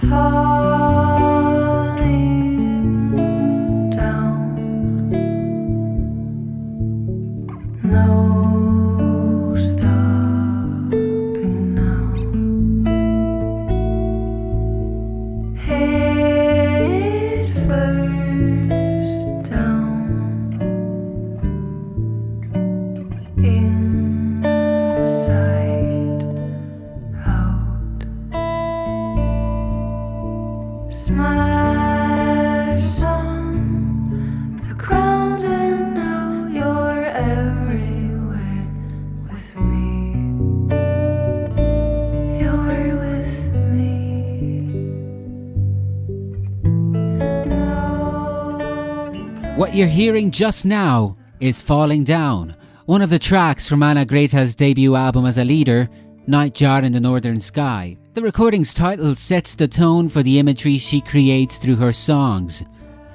You're 49.79 49.87
hearing 49.87 50.29
just 50.29 50.65
now 50.65 51.15
is 51.39 51.61
Falling 51.61 52.03
Down, 52.03 52.53
one 52.85 53.01
of 53.01 53.09
the 53.09 53.17
tracks 53.17 53.65
from 53.65 53.81
Anna 53.81 54.03
Greta's 54.03 54.53
debut 54.53 54.93
album 54.93 55.25
as 55.25 55.37
a 55.37 55.45
leader, 55.45 55.87
Nightjar 56.27 56.83
in 56.83 56.91
the 56.91 56.99
Northern 56.99 57.39
Sky. 57.39 57.97
The 58.13 58.21
recording's 58.21 58.73
title 58.73 59.15
sets 59.15 59.55
the 59.55 59.69
tone 59.69 60.09
for 60.09 60.21
the 60.21 60.37
imagery 60.37 60.77
she 60.79 60.99
creates 60.99 61.57
through 61.57 61.77
her 61.77 61.93
songs. 61.93 62.65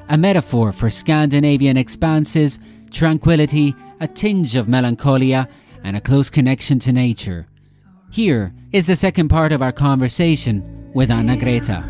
A 0.08 0.16
metaphor 0.16 0.72
for 0.72 0.88
Scandinavian 0.88 1.76
expanses, 1.76 2.58
tranquility, 2.90 3.74
a 4.00 4.08
tinge 4.08 4.56
of 4.56 4.66
melancholia, 4.66 5.46
and 5.82 5.98
a 5.98 6.00
close 6.00 6.30
connection 6.30 6.78
to 6.78 6.94
nature. 6.94 7.46
Here 8.10 8.54
is 8.72 8.86
the 8.86 8.96
second 8.96 9.28
part 9.28 9.52
of 9.52 9.60
our 9.60 9.72
conversation 9.72 10.90
with 10.94 11.10
Anna 11.10 11.36
Greta. 11.36 11.84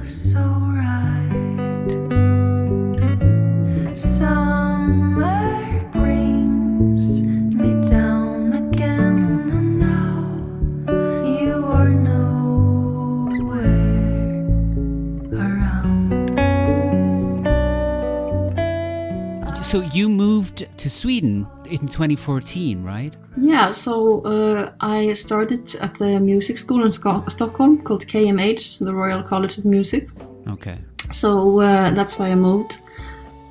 So 19.74 19.80
you 19.92 20.08
moved 20.08 20.68
to 20.78 20.88
Sweden 20.88 21.48
in 21.68 21.80
2014, 21.80 22.84
right? 22.84 23.12
Yeah, 23.36 23.72
so 23.72 24.20
uh, 24.20 24.70
I 24.80 25.14
started 25.14 25.74
at 25.80 25.94
the 25.94 26.20
music 26.20 26.58
school 26.58 26.84
in 26.84 26.92
Sco- 26.92 27.24
Stockholm 27.28 27.82
called 27.82 28.06
KMH, 28.06 28.84
the 28.84 28.94
Royal 28.94 29.24
College 29.24 29.58
of 29.58 29.64
Music. 29.64 30.10
Okay. 30.48 30.76
So 31.10 31.58
uh, 31.58 31.90
that's 31.90 32.20
why 32.20 32.28
I 32.28 32.36
moved. 32.36 32.82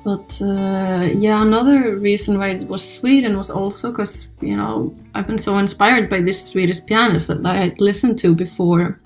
But 0.02 0.40
uh, 0.40 1.10
yeah, 1.12 1.42
another 1.42 1.98
reason 1.98 2.38
why 2.38 2.52
it 2.52 2.68
was 2.70 2.82
Sweden 2.82 3.36
was 3.36 3.50
also 3.50 3.90
because 3.90 4.30
you 4.40 4.56
know 4.56 4.96
I've 5.14 5.26
been 5.26 5.38
so 5.38 5.58
inspired 5.58 6.08
by 6.08 6.22
this 6.22 6.52
Swedish 6.52 6.86
pianist 6.86 7.28
that 7.28 7.44
I 7.44 7.56
had 7.56 7.82
listened 7.82 8.18
to 8.20 8.34
before 8.34 8.98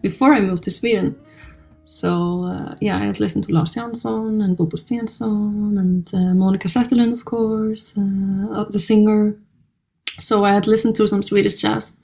before 0.00 0.32
I 0.32 0.40
moved 0.40 0.62
to 0.62 0.70
Sweden. 0.70 1.16
So 1.92 2.44
uh, 2.44 2.74
yeah, 2.80 2.96
I 2.96 3.04
had 3.04 3.20
listened 3.20 3.44
to 3.44 3.52
Lars 3.52 3.74
Jansson 3.74 4.42
and 4.42 4.56
Bobo 4.56 4.78
Stensson 4.78 5.76
and 5.78 6.10
uh, 6.14 6.32
Monica 6.34 6.66
Zetterlund, 6.68 7.12
of 7.12 7.26
course, 7.26 7.96
uh, 7.98 8.64
the 8.70 8.78
singer. 8.78 9.36
So 10.18 10.42
I 10.44 10.54
had 10.54 10.66
listened 10.66 10.96
to 10.96 11.06
some 11.06 11.20
Swedish 11.22 11.56
jazz. 11.60 12.00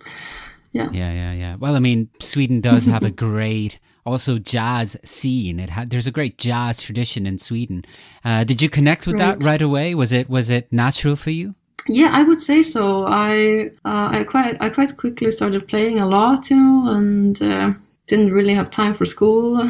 Yeah. 0.72 0.90
Yeah, 0.92 1.12
yeah, 1.12 1.32
yeah. 1.32 1.56
Well, 1.56 1.74
I 1.74 1.78
mean, 1.78 2.10
Sweden 2.20 2.60
does 2.60 2.84
have 2.84 3.02
a 3.02 3.10
great 3.28 3.80
also 4.04 4.38
jazz 4.38 4.94
scene. 5.04 5.58
It 5.58 5.70
had 5.70 5.88
there's 5.88 6.06
a 6.06 6.12
great 6.12 6.36
jazz 6.36 6.82
tradition 6.82 7.26
in 7.26 7.38
Sweden. 7.38 7.82
Uh, 8.22 8.44
did 8.44 8.60
you 8.60 8.68
connect 8.68 9.06
with 9.06 9.16
that 9.16 9.36
Right. 9.42 9.52
right 9.52 9.62
away? 9.62 9.94
Was 9.94 10.12
it 10.12 10.28
was 10.28 10.50
it 10.50 10.70
natural 10.70 11.16
for 11.16 11.30
you? 11.30 11.54
Yeah, 11.88 12.10
I 12.12 12.24
would 12.24 12.40
say 12.42 12.62
so. 12.62 13.06
I 13.06 13.70
uh, 13.86 14.10
I 14.18 14.24
quite 14.24 14.58
I 14.60 14.68
quite 14.68 14.98
quickly 14.98 15.30
started 15.30 15.66
playing 15.66 15.98
a 15.98 16.06
lot, 16.06 16.50
you 16.50 16.56
know, 16.56 16.90
and 16.92 17.40
uh, 17.40 17.72
didn't 18.08 18.32
really 18.32 18.54
have 18.54 18.70
time 18.70 18.94
for 18.94 19.04
school, 19.06 19.60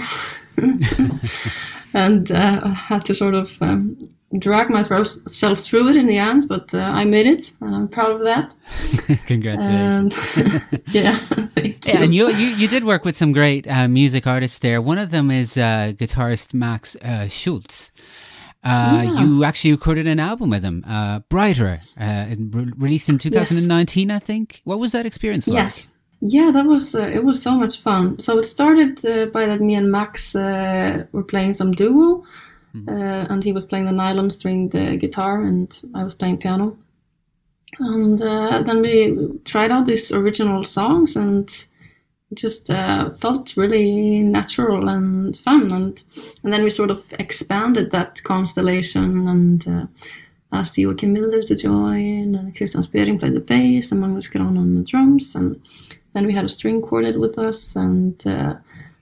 and 1.94 2.30
uh, 2.30 2.60
I 2.64 2.68
had 2.70 3.04
to 3.06 3.14
sort 3.14 3.34
of 3.34 3.60
um, 3.62 3.98
drag 4.38 4.70
myself 4.70 5.58
through 5.60 5.88
it 5.88 5.96
in 5.96 6.06
the 6.06 6.18
end. 6.18 6.44
But 6.48 6.72
uh, 6.74 6.78
I 6.78 7.04
made 7.04 7.26
it, 7.26 7.52
and 7.60 7.74
I'm 7.74 7.88
proud 7.88 8.10
of 8.12 8.20
that. 8.22 8.54
Congratulations. 9.26 10.36
And 10.36 10.82
yeah, 10.92 11.12
thank 11.54 11.86
you. 11.86 11.92
Yeah, 11.92 12.02
and 12.02 12.14
you, 12.14 12.28
you 12.28 12.48
you 12.56 12.68
did 12.68 12.84
work 12.84 13.04
with 13.04 13.16
some 13.16 13.32
great 13.32 13.66
uh, 13.66 13.88
music 13.88 14.26
artists 14.26 14.58
there. 14.58 14.80
One 14.82 14.98
of 14.98 15.10
them 15.10 15.30
is 15.30 15.56
uh, 15.56 15.92
guitarist 15.96 16.54
Max 16.54 16.96
uh, 16.96 17.28
Schultz. 17.28 17.92
Uh, 18.64 19.02
Yeah. 19.04 19.22
You 19.22 19.44
actually 19.44 19.70
recorded 19.72 20.06
an 20.06 20.18
album 20.18 20.50
with 20.50 20.62
him, 20.64 20.82
uh, 20.86 21.20
Brighter, 21.30 21.76
uh, 22.00 22.26
in- 22.32 22.50
re- 22.50 22.72
released 22.76 23.08
in 23.08 23.16
2019, 23.18 24.10
I 24.10 24.18
think. 24.18 24.60
What 24.64 24.80
was 24.80 24.90
that 24.92 25.06
experience 25.06 25.46
like? 25.46 25.62
Yes. 25.62 25.92
Yeah, 26.20 26.50
that 26.50 26.66
was 26.66 26.94
uh, 26.94 27.10
it 27.14 27.24
was 27.24 27.40
so 27.40 27.52
much 27.52 27.78
fun. 27.78 28.18
So 28.20 28.38
it 28.38 28.44
started 28.44 29.04
uh, 29.04 29.26
by 29.26 29.46
that 29.46 29.60
me 29.60 29.76
and 29.76 29.90
Max 29.90 30.34
uh, 30.34 31.06
were 31.12 31.22
playing 31.22 31.52
some 31.52 31.72
duo, 31.72 32.24
uh, 32.88 33.26
and 33.30 33.44
he 33.44 33.52
was 33.52 33.64
playing 33.64 33.86
the 33.86 33.92
nylon 33.92 34.30
stringed 34.30 34.74
uh, 34.74 34.96
guitar, 34.96 35.42
and 35.44 35.80
I 35.94 36.02
was 36.02 36.14
playing 36.14 36.38
piano. 36.38 36.76
And 37.78 38.20
uh, 38.20 38.62
then 38.62 38.82
we 38.82 39.38
tried 39.44 39.70
out 39.70 39.86
these 39.86 40.10
original 40.10 40.64
songs, 40.64 41.14
and 41.14 41.48
it 42.32 42.38
just 42.38 42.68
uh, 42.68 43.10
felt 43.10 43.56
really 43.56 44.20
natural 44.22 44.88
and 44.88 45.36
fun. 45.36 45.70
And 45.72 46.02
and 46.42 46.52
then 46.52 46.64
we 46.64 46.70
sort 46.70 46.90
of 46.90 47.12
expanded 47.18 47.90
that 47.92 48.22
constellation 48.24 49.28
and. 49.28 49.68
Uh, 49.68 49.86
asked 50.50 50.78
Joachim 50.78 51.12
Milder 51.12 51.42
to 51.42 51.54
join, 51.54 52.34
and 52.34 52.56
Christian 52.56 52.80
Spering 52.80 53.18
played 53.18 53.34
the 53.34 53.40
bass, 53.40 53.92
and 53.92 54.00
Magnus 54.00 54.28
Gran 54.28 54.56
on 54.56 54.76
the 54.76 54.82
drums, 54.82 55.34
and 55.34 55.60
then 56.14 56.26
we 56.26 56.32
had 56.32 56.44
a 56.44 56.48
string 56.48 56.82
quartet 56.82 57.18
with 57.18 57.38
us, 57.38 57.76
and 57.76 58.26
uh, 58.26 58.54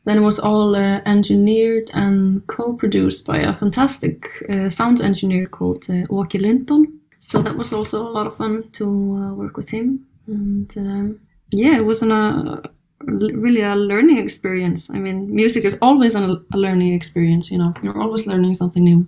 then 0.05 0.19
it 0.19 0.25
was 0.25 0.39
all 0.39 0.75
uh, 0.75 1.01
engineered 1.07 1.91
and 1.95 2.47
co-produced 2.47 3.27
by 3.27 3.39
a 3.39 3.55
fantastic 3.55 4.27
uh, 4.49 4.71
sound 4.71 5.01
engineer 5.01 5.47
called 5.47 5.85
uh, 5.89 6.07
Åke 6.11 6.41
Linton. 6.41 7.01
So 7.21 7.43
that 7.43 7.57
was 7.57 7.73
also 7.73 8.03
a 8.03 8.13
lot 8.13 8.27
of 8.27 8.37
fun 8.37 8.65
to 8.73 8.85
uh, 8.85 9.35
work 9.35 9.57
with 9.57 9.71
him, 9.71 10.07
and 10.27 10.73
um, 10.77 11.21
yeah, 11.51 11.77
it 11.77 11.85
was 11.85 12.03
an, 12.03 12.13
uh, 12.13 12.63
really 13.01 13.63
a 13.63 13.75
learning 13.75 14.19
experience. 14.19 14.91
I 14.91 14.99
mean, 14.99 15.35
music 15.35 15.65
is 15.65 15.79
always 15.81 16.15
an, 16.15 16.45
a 16.53 16.57
learning 16.57 16.95
experience. 16.95 17.51
You 17.51 17.59
know, 17.59 17.75
you're 17.83 18.01
always 18.01 18.27
learning 18.27 18.55
something 18.55 18.85
new. 18.85 19.07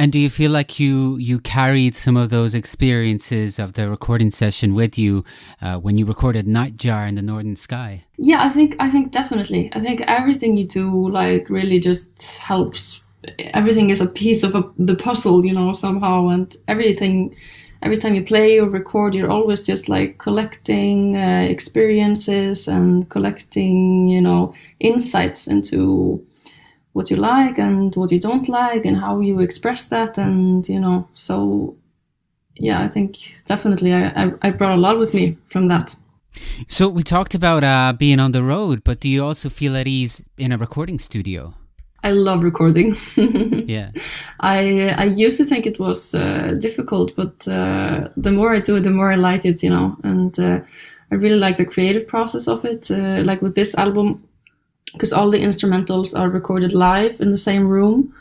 And 0.00 0.10
do 0.10 0.18
you 0.18 0.30
feel 0.30 0.50
like 0.50 0.80
you 0.80 1.18
you 1.18 1.40
carried 1.40 1.94
some 1.94 2.16
of 2.16 2.30
those 2.30 2.54
experiences 2.54 3.58
of 3.58 3.74
the 3.74 3.86
recording 3.90 4.30
session 4.30 4.74
with 4.74 4.96
you 4.98 5.26
uh, 5.60 5.76
when 5.76 5.98
you 5.98 6.06
recorded 6.06 6.46
Nightjar 6.46 7.06
in 7.06 7.16
the 7.16 7.22
Northern 7.22 7.54
Sky? 7.54 8.04
Yeah, 8.16 8.38
I 8.40 8.48
think 8.48 8.76
I 8.80 8.88
think 8.88 9.12
definitely. 9.12 9.68
I 9.74 9.80
think 9.80 10.00
everything 10.06 10.56
you 10.56 10.66
do 10.66 11.10
like 11.10 11.50
really 11.50 11.80
just 11.80 12.38
helps. 12.38 13.04
Everything 13.52 13.90
is 13.90 14.00
a 14.00 14.08
piece 14.08 14.42
of 14.42 14.54
a, 14.54 14.64
the 14.78 14.96
puzzle, 14.96 15.44
you 15.44 15.52
know, 15.52 15.74
somehow, 15.74 16.28
and 16.28 16.56
everything. 16.66 17.34
Every 17.82 17.98
time 17.98 18.14
you 18.14 18.24
play 18.24 18.58
or 18.58 18.70
record, 18.70 19.14
you're 19.14 19.30
always 19.30 19.66
just 19.66 19.90
like 19.90 20.16
collecting 20.16 21.14
uh, 21.14 21.46
experiences 21.50 22.68
and 22.68 23.06
collecting, 23.10 24.08
you 24.08 24.22
know, 24.22 24.54
insights 24.78 25.46
into 25.46 26.24
what 26.92 27.10
you 27.10 27.16
like 27.16 27.58
and 27.58 27.94
what 27.94 28.10
you 28.10 28.20
don't 28.20 28.48
like 28.48 28.84
and 28.84 28.96
how 28.96 29.20
you 29.20 29.40
express 29.40 29.88
that, 29.88 30.18
and 30.18 30.68
you 30.68 30.80
know, 30.80 31.08
so 31.14 31.76
yeah, 32.56 32.82
I 32.82 32.88
think 32.88 33.16
definitely 33.46 33.92
I, 33.92 34.24
I, 34.24 34.32
I 34.42 34.50
brought 34.50 34.78
a 34.78 34.80
lot 34.80 34.98
with 34.98 35.14
me 35.14 35.36
from 35.46 35.68
that. 35.68 35.96
So 36.68 36.88
we 36.88 37.02
talked 37.02 37.34
about 37.34 37.64
uh, 37.64 37.92
being 37.98 38.20
on 38.20 38.32
the 38.32 38.42
road, 38.42 38.82
but 38.84 39.00
do 39.00 39.08
you 39.08 39.24
also 39.24 39.48
feel 39.48 39.76
at 39.76 39.86
ease 39.86 40.22
in 40.38 40.52
a 40.52 40.58
recording 40.58 40.98
studio? 40.98 41.54
I 42.02 42.12
love 42.12 42.42
recording. 42.42 42.94
Yeah. 43.66 43.90
I 44.40 44.94
I 44.96 45.04
used 45.04 45.36
to 45.38 45.44
think 45.44 45.66
it 45.66 45.78
was 45.78 46.14
uh, 46.14 46.56
difficult, 46.58 47.14
but 47.14 47.46
uh, 47.46 48.08
the 48.16 48.32
more 48.32 48.54
I 48.56 48.60
do 48.60 48.76
it, 48.76 48.82
the 48.82 48.90
more 48.90 49.12
I 49.12 49.16
like 49.16 49.44
it, 49.44 49.62
you 49.62 49.70
know. 49.70 49.96
And 50.02 50.38
uh, 50.38 50.60
I 51.12 51.14
really 51.14 51.38
like 51.38 51.56
the 51.56 51.66
creative 51.66 52.06
process 52.06 52.48
of 52.48 52.64
it. 52.64 52.90
Uh, 52.90 53.22
like 53.24 53.42
with 53.42 53.54
this 53.54 53.74
album, 53.76 54.22
because 54.92 55.12
all 55.12 55.30
the 55.30 55.38
instrumentals 55.38 56.18
are 56.18 56.28
recorded 56.28 56.72
live 56.72 57.20
in 57.20 57.30
the 57.30 57.36
same 57.36 57.68
room. 57.68 58.12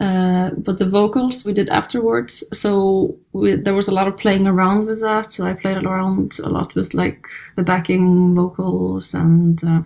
Uh, 0.00 0.50
but 0.56 0.78
the 0.78 0.88
vocals 0.88 1.44
we 1.44 1.52
did 1.52 1.70
afterwards. 1.70 2.44
So 2.52 3.16
we, 3.32 3.54
there 3.54 3.74
was 3.74 3.88
a 3.88 3.94
lot 3.94 4.08
of 4.08 4.16
playing 4.16 4.46
around 4.46 4.86
with 4.86 5.00
that. 5.00 5.32
So 5.32 5.44
I 5.44 5.54
played 5.54 5.84
around 5.84 6.38
a 6.44 6.48
lot 6.48 6.74
with 6.74 6.94
like 6.94 7.26
the 7.56 7.62
backing 7.62 8.34
vocals 8.34 9.14
and 9.14 9.62
uh, 9.64 9.82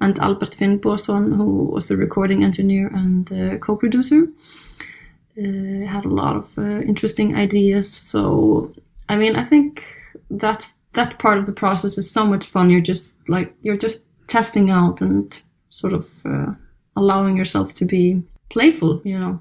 and 0.00 0.18
Albert 0.18 0.56
Finnbogason, 0.56 1.36
who 1.36 1.70
was 1.70 1.88
the 1.88 1.96
recording 1.96 2.42
engineer 2.42 2.90
and 2.92 3.30
uh, 3.32 3.58
co-producer, 3.58 4.26
uh, 5.38 5.86
had 5.86 6.04
a 6.04 6.08
lot 6.08 6.36
of 6.36 6.58
uh, 6.58 6.80
interesting 6.80 7.36
ideas. 7.36 7.92
So 7.92 8.72
I 9.08 9.16
mean, 9.16 9.36
I 9.36 9.44
think 9.44 9.84
that 10.30 10.72
that 10.94 11.18
part 11.18 11.38
of 11.38 11.46
the 11.46 11.52
process 11.52 11.98
is 11.98 12.10
so 12.10 12.24
much 12.24 12.46
fun. 12.46 12.68
You're 12.68 12.80
just 12.80 13.16
like 13.28 13.54
you're 13.62 13.76
just 13.76 14.06
testing 14.26 14.70
out 14.70 15.00
and 15.00 15.44
sort 15.74 15.92
of 15.92 16.06
uh, 16.24 16.52
allowing 16.96 17.36
yourself 17.36 17.72
to 17.74 17.84
be 17.84 18.22
playful, 18.48 19.02
you 19.04 19.18
know. 19.18 19.40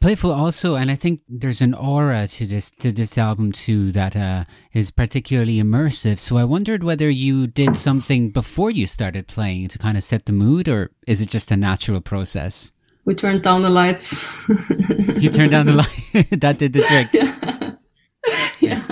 Playful 0.00 0.30
also, 0.30 0.74
and 0.74 0.90
I 0.90 0.94
think 0.94 1.22
there's 1.26 1.62
an 1.62 1.72
aura 1.72 2.26
to 2.26 2.46
this 2.46 2.70
to 2.70 2.92
this 2.92 3.16
album 3.16 3.52
too 3.52 3.92
that 3.92 4.14
uh, 4.14 4.44
is 4.72 4.90
particularly 4.90 5.56
immersive. 5.56 6.18
So 6.18 6.36
I 6.36 6.44
wondered 6.44 6.84
whether 6.84 7.08
you 7.08 7.46
did 7.46 7.76
something 7.76 8.30
before 8.30 8.70
you 8.70 8.86
started 8.86 9.26
playing 9.26 9.68
to 9.68 9.78
kind 9.78 9.96
of 9.96 10.04
set 10.04 10.26
the 10.26 10.32
mood, 10.32 10.68
or 10.68 10.90
is 11.06 11.22
it 11.22 11.30
just 11.30 11.50
a 11.50 11.56
natural 11.56 12.02
process? 12.02 12.72
We 13.06 13.14
turned 13.14 13.42
down 13.42 13.62
the 13.62 13.70
lights. 13.70 14.04
You 15.22 15.30
turned 15.30 15.52
down 15.52 15.66
the 15.66 15.76
light. 15.76 16.30
that 16.40 16.58
did 16.58 16.72
the 16.74 16.82
trick. 16.82 17.08
yeah. 18.60 18.82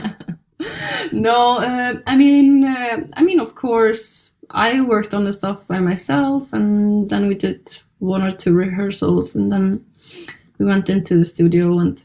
No, 1.13 1.59
uh, 1.59 1.95
I 2.07 2.17
mean, 2.17 2.65
uh, 2.65 3.07
I 3.15 3.23
mean, 3.23 3.41
of 3.41 3.55
course, 3.55 4.34
I 4.55 4.81
worked 4.81 5.13
on 5.13 5.25
the 5.25 5.33
stuff 5.33 5.67
by 5.67 5.81
myself, 5.81 6.53
and 6.53 7.11
then 7.11 7.27
we 7.27 7.35
did 7.35 7.69
one 7.99 8.23
or 8.23 8.31
two 8.31 8.55
rehearsals, 8.55 9.35
and 9.35 9.51
then 9.51 9.85
we 10.59 10.67
went 10.67 10.89
into 10.89 11.17
the 11.17 11.25
studio, 11.25 11.79
and 11.79 12.03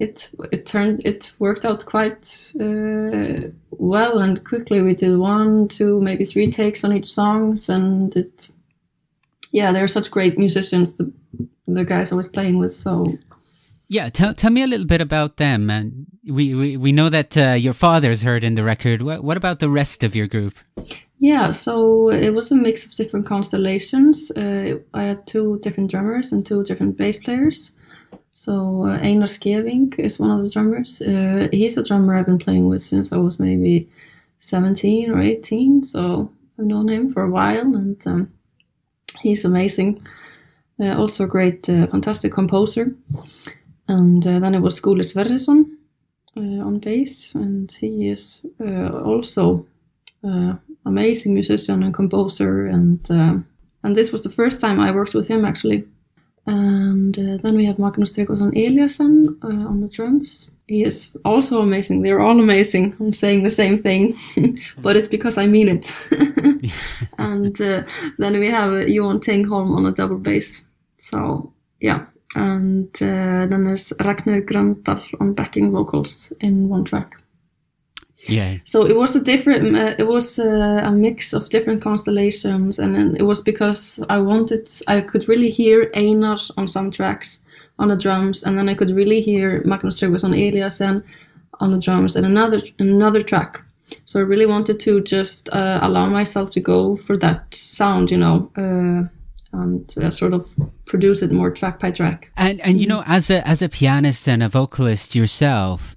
it 0.00 0.34
it 0.52 0.66
turned 0.66 1.06
it 1.06 1.32
worked 1.38 1.64
out 1.64 1.86
quite 1.86 2.52
uh, 2.60 3.48
well 3.70 4.18
and 4.18 4.44
quickly. 4.44 4.82
We 4.82 4.94
did 4.94 5.16
one, 5.16 5.68
two, 5.68 6.00
maybe 6.00 6.24
three 6.24 6.50
takes 6.50 6.84
on 6.84 6.92
each 6.92 7.06
songs, 7.06 7.68
and 7.68 8.14
it 8.16 8.50
yeah, 9.52 9.70
they're 9.70 9.86
such 9.86 10.10
great 10.10 10.36
musicians. 10.36 10.96
The 10.96 11.12
the 11.66 11.84
guys 11.84 12.12
I 12.12 12.16
was 12.16 12.28
playing 12.28 12.58
with, 12.58 12.74
so 12.74 13.06
Yeah, 13.88 14.08
tell 14.08 14.34
tell 14.34 14.50
me 14.50 14.62
a 14.62 14.66
little 14.66 14.86
bit 14.86 15.00
about 15.00 15.36
them. 15.36 15.70
And 15.70 16.06
we 16.26 16.54
we, 16.54 16.76
we 16.76 16.92
know 16.92 17.08
that 17.08 17.36
uh, 17.36 17.52
your 17.52 17.74
father's 17.74 18.22
heard 18.22 18.44
in 18.44 18.54
the 18.54 18.64
record. 18.64 19.02
What 19.02 19.22
what 19.22 19.36
about 19.36 19.60
the 19.60 19.70
rest 19.70 20.04
of 20.04 20.16
your 20.16 20.26
group? 20.26 20.54
Yeah, 21.18 21.52
so 21.52 22.10
it 22.10 22.34
was 22.34 22.52
a 22.52 22.56
mix 22.56 22.84
of 22.84 22.92
different 22.92 23.26
constellations. 23.26 24.30
Uh, 24.30 24.78
I 24.92 25.04
had 25.04 25.26
two 25.26 25.58
different 25.60 25.90
drummers 25.90 26.32
and 26.32 26.44
two 26.44 26.62
different 26.64 26.98
bass 26.98 27.22
players. 27.22 27.72
So 28.34 28.84
uh, 28.84 28.98
Einar 29.00 29.24
is 29.24 30.18
one 30.20 30.30
of 30.30 30.44
the 30.44 30.50
drummers. 30.52 31.00
Uh, 31.00 31.48
he's 31.52 31.78
a 31.78 31.84
drummer 31.84 32.16
I've 32.16 32.26
been 32.26 32.38
playing 32.38 32.68
with 32.68 32.82
since 32.82 33.12
I 33.12 33.16
was 33.16 33.38
maybe 33.38 33.88
17 34.40 35.10
or 35.12 35.20
18. 35.20 35.84
So 35.84 36.30
I've 36.58 36.66
known 36.66 36.88
him 36.88 37.12
for 37.12 37.22
a 37.22 37.30
while 37.30 37.74
and 37.74 38.04
um, 38.06 38.34
he's 39.20 39.44
amazing. 39.44 40.04
Uh, 40.80 40.98
also 40.98 41.24
a 41.24 41.28
great, 41.28 41.68
uh, 41.70 41.86
fantastic 41.86 42.32
composer. 42.32 42.94
And 43.88 44.26
uh, 44.26 44.40
then 44.40 44.54
it 44.54 44.60
was 44.60 44.80
Skúli 44.80 45.02
Sverrisson 45.02 45.76
uh, 46.36 46.66
on 46.66 46.78
bass 46.78 47.34
and 47.34 47.70
he 47.70 48.08
is 48.08 48.44
uh, 48.60 49.02
also 49.04 49.66
uh, 50.26 50.54
amazing 50.86 51.34
musician 51.34 51.82
and 51.82 51.94
composer, 51.94 52.66
and 52.66 53.00
and 53.84 53.94
this 53.94 54.10
was 54.10 54.22
the 54.22 54.30
first 54.30 54.60
time 54.60 54.80
I 54.80 54.90
worked 54.90 55.14
with 55.14 55.28
him 55.28 55.44
actually. 55.44 55.84
And 56.46 57.18
uh, 57.18 57.36
then 57.42 57.56
we 57.56 57.64
have 57.64 57.78
Magnus 57.78 58.12
Trygvason 58.12 58.52
Eliassen 58.52 59.42
uh, 59.42 59.68
on 59.68 59.80
the 59.80 59.88
drums. 59.88 60.50
He 60.66 60.82
is 60.82 61.16
also 61.24 61.62
amazing. 61.62 62.02
They're 62.02 62.20
all 62.20 62.38
amazing. 62.38 62.94
I'm 63.00 63.12
saying 63.12 63.42
the 63.42 63.50
same 63.50 63.78
thing, 63.78 64.14
but 64.78 64.96
it's 64.96 65.08
because 65.08 65.38
I 65.38 65.46
mean 65.46 65.68
it. 65.68 65.92
and 67.18 67.58
uh, 67.60 67.84
then 68.18 68.38
we 68.38 68.50
have 68.50 68.72
uh, 68.72 68.86
Johan 68.86 69.20
Tengholm 69.20 69.76
on 69.76 69.86
a 69.86 69.92
double 69.92 70.18
bass. 70.18 70.64
So 70.98 71.52
yeah, 71.80 72.06
and 72.34 72.88
uh, 72.96 73.46
then 73.46 73.64
there's 73.64 73.92
Ragnar 74.00 74.42
Gröndal 74.42 75.02
on 75.20 75.34
backing 75.34 75.70
vocals 75.72 76.32
in 76.40 76.68
one 76.68 76.84
track. 76.84 77.16
Yeah, 78.28 78.58
So 78.64 78.86
it 78.86 78.96
was 78.96 79.16
a 79.16 79.24
different, 79.24 79.74
uh, 79.74 79.94
it 79.98 80.06
was 80.06 80.38
uh, 80.38 80.82
a 80.84 80.92
mix 80.92 81.32
of 81.32 81.50
different 81.50 81.82
constellations, 81.82 82.78
and 82.78 82.94
then 82.94 83.16
it 83.16 83.24
was 83.24 83.40
because 83.40 84.04
I 84.08 84.18
wanted, 84.18 84.68
I 84.86 85.00
could 85.00 85.28
really 85.28 85.50
hear 85.50 85.90
Einar 85.94 86.38
on 86.56 86.68
some 86.68 86.90
tracks 86.90 87.42
on 87.78 87.88
the 87.88 87.96
drums, 87.96 88.44
and 88.44 88.56
then 88.56 88.68
I 88.68 88.74
could 88.74 88.92
really 88.92 89.20
hear 89.20 89.62
Magnus 89.64 90.00
Trygvason 90.00 90.32
Eliassen 90.32 91.02
on 91.60 91.72
the 91.72 91.78
drums 91.78 92.16
and 92.16 92.26
another 92.26 92.60
another 92.78 93.22
track. 93.22 93.62
So 94.04 94.20
I 94.20 94.22
really 94.22 94.46
wanted 94.46 94.80
to 94.80 95.00
just 95.02 95.48
uh, 95.52 95.80
allow 95.82 96.06
myself 96.06 96.50
to 96.52 96.60
go 96.60 96.96
for 96.96 97.16
that 97.18 97.54
sound, 97.54 98.10
you 98.10 98.18
know, 98.18 98.50
uh, 98.56 99.08
and 99.54 99.94
uh, 99.98 100.10
sort 100.10 100.34
of 100.34 100.44
produce 100.84 101.22
it 101.22 101.32
more 101.32 101.50
track 101.50 101.78
by 101.78 101.90
track. 101.90 102.30
and 102.36 102.60
and 102.60 102.80
you 102.80 102.86
know, 102.86 103.02
as 103.06 103.30
a 103.30 103.46
as 103.46 103.62
a 103.62 103.68
pianist 103.68 104.28
and 104.28 104.42
a 104.42 104.48
vocalist 104.48 105.14
yourself. 105.14 105.94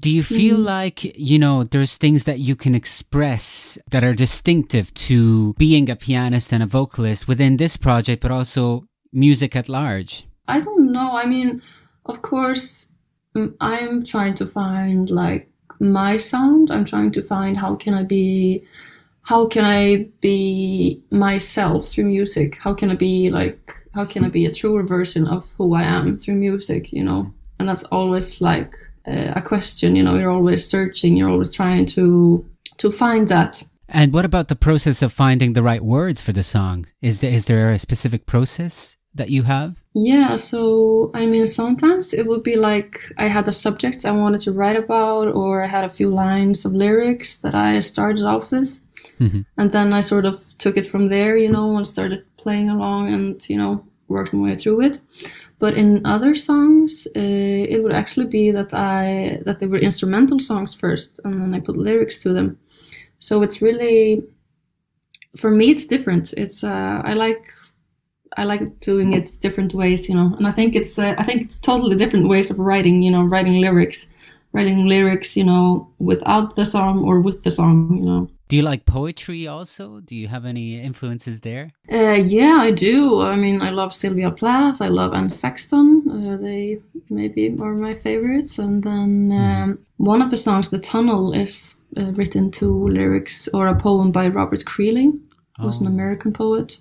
Do 0.00 0.10
you 0.10 0.22
feel 0.22 0.56
like, 0.56 1.04
you 1.18 1.38
know, 1.38 1.62
there's 1.62 1.98
things 1.98 2.24
that 2.24 2.38
you 2.38 2.56
can 2.56 2.74
express 2.74 3.78
that 3.90 4.02
are 4.02 4.14
distinctive 4.14 4.94
to 4.94 5.52
being 5.58 5.90
a 5.90 5.96
pianist 5.96 6.54
and 6.54 6.62
a 6.62 6.66
vocalist 6.66 7.28
within 7.28 7.58
this 7.58 7.76
project, 7.76 8.22
but 8.22 8.30
also 8.30 8.86
music 9.12 9.54
at 9.54 9.68
large? 9.68 10.26
I 10.48 10.60
don't 10.60 10.90
know. 10.90 11.10
I 11.12 11.26
mean, 11.26 11.60
of 12.06 12.22
course, 12.22 12.92
mm, 13.36 13.54
I'm 13.60 14.02
trying 14.02 14.34
to 14.36 14.46
find 14.46 15.10
like 15.10 15.50
my 15.80 16.16
sound. 16.16 16.70
I'm 16.70 16.86
trying 16.86 17.12
to 17.12 17.22
find 17.22 17.58
how 17.58 17.76
can 17.76 17.92
I 17.92 18.02
be, 18.02 18.64
how 19.22 19.46
can 19.46 19.64
I 19.64 20.08
be 20.20 21.02
myself 21.10 21.86
through 21.86 22.04
music? 22.04 22.56
How 22.56 22.74
can 22.74 22.90
I 22.90 22.96
be 22.96 23.30
like, 23.30 23.72
how 23.94 24.04
can 24.04 24.24
I 24.24 24.28
be 24.28 24.46
a 24.46 24.52
truer 24.52 24.82
version 24.82 25.26
of 25.26 25.50
who 25.56 25.74
I 25.74 25.82
am 25.82 26.18
through 26.18 26.34
music? 26.34 26.92
You 26.92 27.04
know, 27.04 27.30
and 27.58 27.68
that's 27.68 27.84
always 27.84 28.40
like 28.40 28.74
uh, 29.06 29.32
a 29.36 29.42
question. 29.42 29.96
You 29.96 30.02
know, 30.02 30.16
you're 30.16 30.30
always 30.30 30.68
searching. 30.68 31.16
You're 31.16 31.30
always 31.30 31.52
trying 31.52 31.86
to 31.86 32.44
to 32.78 32.90
find 32.90 33.28
that. 33.28 33.62
And 33.88 34.12
what 34.12 34.24
about 34.24 34.48
the 34.48 34.56
process 34.56 35.02
of 35.02 35.12
finding 35.12 35.52
the 35.52 35.62
right 35.62 35.82
words 35.82 36.22
for 36.22 36.32
the 36.32 36.44
song? 36.44 36.86
Is 37.02 37.20
there, 37.20 37.32
is 37.32 37.46
there 37.46 37.70
a 37.70 37.78
specific 37.78 38.24
process 38.24 38.96
that 39.14 39.30
you 39.30 39.42
have? 39.42 39.82
Yeah, 39.94 40.36
so 40.36 41.10
I 41.14 41.26
mean, 41.26 41.46
sometimes 41.46 42.14
it 42.14 42.26
would 42.26 42.44
be 42.44 42.56
like 42.56 43.00
I 43.18 43.26
had 43.26 43.48
a 43.48 43.52
subject 43.52 44.04
I 44.04 44.12
wanted 44.12 44.40
to 44.42 44.52
write 44.52 44.76
about, 44.76 45.28
or 45.34 45.64
I 45.64 45.66
had 45.66 45.84
a 45.84 45.88
few 45.88 46.08
lines 46.08 46.64
of 46.64 46.72
lyrics 46.72 47.40
that 47.40 47.54
I 47.54 47.80
started 47.80 48.24
off 48.24 48.52
with. 48.52 48.78
And 49.56 49.72
then 49.72 49.92
I 49.92 50.00
sort 50.00 50.24
of 50.24 50.36
took 50.58 50.76
it 50.76 50.86
from 50.86 51.08
there, 51.08 51.36
you 51.36 51.50
know, 51.50 51.76
and 51.76 51.86
started 51.86 52.24
playing 52.36 52.70
along 52.70 53.12
and, 53.12 53.48
you 53.50 53.56
know, 53.56 53.84
worked 54.08 54.32
my 54.32 54.48
way 54.48 54.54
through 54.54 54.82
it. 54.82 55.00
But 55.60 55.74
in 55.74 56.06
other 56.06 56.34
songs, 56.34 57.06
uh, 57.14 57.20
it 57.20 57.82
would 57.82 57.92
actually 57.92 58.26
be 58.26 58.50
that 58.50 58.72
I 58.72 59.42
that 59.44 59.60
they 59.60 59.66
were 59.66 59.78
instrumental 59.78 60.40
songs 60.40 60.74
first, 60.74 61.20
and 61.22 61.40
then 61.40 61.54
I 61.54 61.60
put 61.60 61.76
lyrics 61.76 62.18
to 62.22 62.32
them. 62.32 62.58
So 63.18 63.42
it's 63.42 63.60
really, 63.60 64.22
for 65.36 65.50
me, 65.50 65.70
it's 65.70 65.86
different. 65.86 66.32
It's 66.32 66.64
uh, 66.64 67.02
I 67.04 67.12
like 67.12 67.44
I 68.38 68.44
like 68.44 68.80
doing 68.80 69.12
it 69.12 69.38
different 69.42 69.74
ways, 69.74 70.08
you 70.08 70.14
know. 70.14 70.34
And 70.38 70.46
I 70.46 70.50
think 70.50 70.74
it's 70.74 70.98
uh, 70.98 71.14
I 71.18 71.24
think 71.24 71.42
it's 71.42 71.60
totally 71.60 71.96
different 71.96 72.28
ways 72.28 72.50
of 72.50 72.58
writing, 72.58 73.02
you 73.02 73.10
know, 73.10 73.24
writing 73.24 73.60
lyrics, 73.60 74.10
writing 74.52 74.86
lyrics, 74.86 75.36
you 75.36 75.44
know, 75.44 75.90
without 75.98 76.56
the 76.56 76.64
song 76.64 77.04
or 77.04 77.20
with 77.20 77.42
the 77.42 77.50
song, 77.50 77.98
you 77.98 78.04
know. 78.04 78.30
Do 78.50 78.56
you 78.56 78.62
like 78.62 78.84
poetry 78.84 79.46
also? 79.46 80.00
Do 80.00 80.16
you 80.16 80.26
have 80.26 80.44
any 80.44 80.80
influences 80.80 81.40
there? 81.42 81.70
Uh, 81.90 82.18
yeah, 82.20 82.56
I 82.58 82.72
do. 82.72 83.20
I 83.20 83.36
mean, 83.36 83.62
I 83.62 83.70
love 83.70 83.94
Sylvia 83.94 84.32
Plath. 84.32 84.82
I 84.82 84.88
love 84.88 85.14
Anne 85.14 85.30
Sexton. 85.30 86.02
Uh, 86.10 86.36
they 86.36 86.78
maybe 87.08 87.56
are 87.60 87.74
my 87.74 87.94
favorites. 87.94 88.58
And 88.58 88.82
then 88.82 89.30
um, 89.32 89.78
one 89.98 90.20
of 90.20 90.32
the 90.32 90.36
songs, 90.36 90.68
"The 90.70 90.80
Tunnel," 90.80 91.32
is 91.32 91.76
uh, 91.96 92.10
written 92.16 92.50
to 92.58 92.66
lyrics 92.66 93.46
or 93.54 93.68
a 93.68 93.76
poem 93.76 94.10
by 94.10 94.26
Robert 94.26 94.64
Creeley, 94.64 95.16
who's 95.60 95.80
an 95.80 95.86
American 95.86 96.32
poet. 96.32 96.80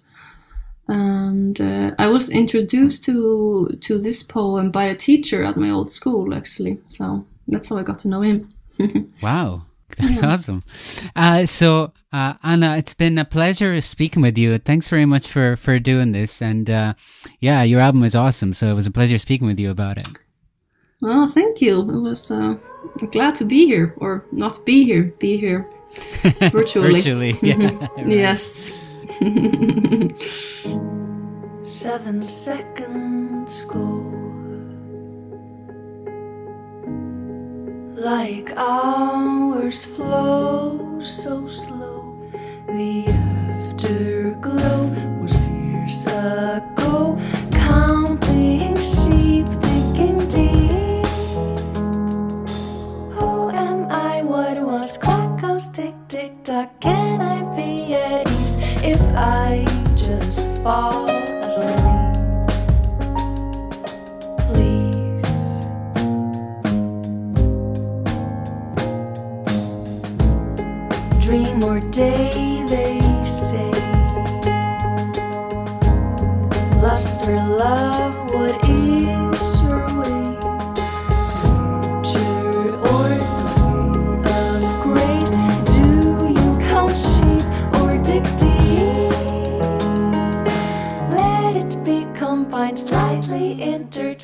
And 0.88 1.62
uh, 1.62 1.92
I 2.00 2.08
was 2.08 2.32
introduced 2.32 3.04
to 3.04 3.70
to 3.80 4.00
this 4.00 4.24
poem 4.24 4.72
by 4.72 4.86
a 4.86 4.96
teacher 4.96 5.44
at 5.44 5.56
my 5.56 5.70
old 5.70 5.92
school, 5.92 6.34
actually. 6.34 6.80
So 6.90 7.26
that's 7.48 7.70
how 7.70 7.78
I 7.78 7.84
got 7.84 8.00
to 8.00 8.08
know 8.08 8.22
him. 8.22 8.50
Wow, 9.22 9.64
that's 9.98 10.24
awesome. 10.24 10.62
Uh, 11.16 11.46
so, 11.46 11.94
uh, 12.12 12.34
Anna, 12.44 12.78
it's 12.78 12.94
been 12.94 13.18
a 13.18 13.26
pleasure 13.26 13.80
speaking 13.82 14.22
with 14.22 14.38
you. 14.38 14.58
Thanks 14.58 14.88
very 14.88 15.06
much 15.06 15.28
for 15.28 15.56
for 15.56 15.80
doing 15.80 16.12
this. 16.12 16.42
And 16.42 16.70
uh, 16.70 16.94
yeah, 17.40 17.64
your 17.64 17.82
album 17.82 18.04
is 18.04 18.16
awesome. 18.16 18.54
So 18.54 18.68
it 18.68 18.76
was 18.76 18.88
a 18.88 18.92
pleasure 18.92 19.18
speaking 19.18 19.48
with 19.48 19.60
you 19.60 19.72
about 19.72 19.98
it. 19.98 20.08
Oh, 21.02 21.26
thank 21.28 21.62
you. 21.62 21.80
It 21.80 22.02
was 22.02 22.30
uh, 22.30 22.56
glad 23.12 23.36
to 23.36 23.46
be 23.46 23.66
here, 23.66 23.94
or 23.98 24.26
not 24.32 24.66
be 24.66 24.84
here, 24.84 25.14
be 25.20 25.38
here 25.38 25.66
virtually. 26.52 26.94
Virtually, 26.94 27.34
yeah. 27.42 27.88
Yes. 28.06 28.74
Seven 31.64 32.22
seconds 32.24 33.66
go 33.66 34.09
like 38.00 38.50
hours 38.56 39.84
flow 39.84 41.00
so 41.02 41.48
slow. 41.48 42.16
The 42.68 43.08
afterglow 43.08 44.88
was 45.22 45.50
years 45.50 46.08
ago. 46.08 47.18
Counting 47.52 48.76
sheep, 48.78 49.48
digging 49.60 50.28
deep. 50.30 51.06
Who 53.16 53.50
am 53.50 53.92
I? 53.92 54.24
What 54.24 54.58
was 54.62 54.98
clock 54.98 55.42
goes 55.42 55.68
tick 55.68 55.96
tick 56.08 56.44
tock? 56.46 56.80
Can 56.80 57.20
I 57.20 57.54
be 57.54 57.96
at 57.96 58.30
ease 58.32 58.56
if 58.82 59.02
I 59.14 59.66
just 59.96 60.40
fall 60.64 60.99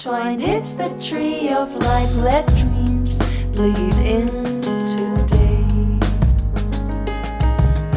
It's 0.08 0.74
the 0.74 0.90
tree 1.00 1.50
of 1.50 1.74
life. 1.78 2.16
Let 2.18 2.46
dreams 2.58 3.18
bleed 3.56 3.96
into 4.06 5.26
day. 5.26 5.66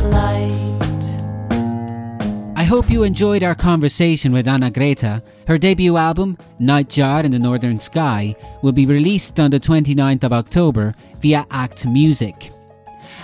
Light. 0.09 1.03
I 2.57 2.65
hope 2.65 2.89
you 2.89 3.03
enjoyed 3.03 3.43
our 3.43 3.55
conversation 3.55 4.33
with 4.33 4.49
Anna 4.49 4.71
Greta. 4.71 5.23
Her 5.47 5.59
debut 5.59 5.99
album, 5.99 6.39
Nightjar 6.59 7.25
in 7.25 7.31
the 7.31 7.39
Northern 7.39 7.79
Sky, 7.79 8.35
will 8.63 8.73
be 8.73 8.87
released 8.87 9.39
on 9.39 9.51
the 9.51 9.61
29th 9.61 10.25
of 10.25 10.33
October 10.33 10.95
via 11.21 11.45
Act 11.51 11.87
Music. 11.87 12.53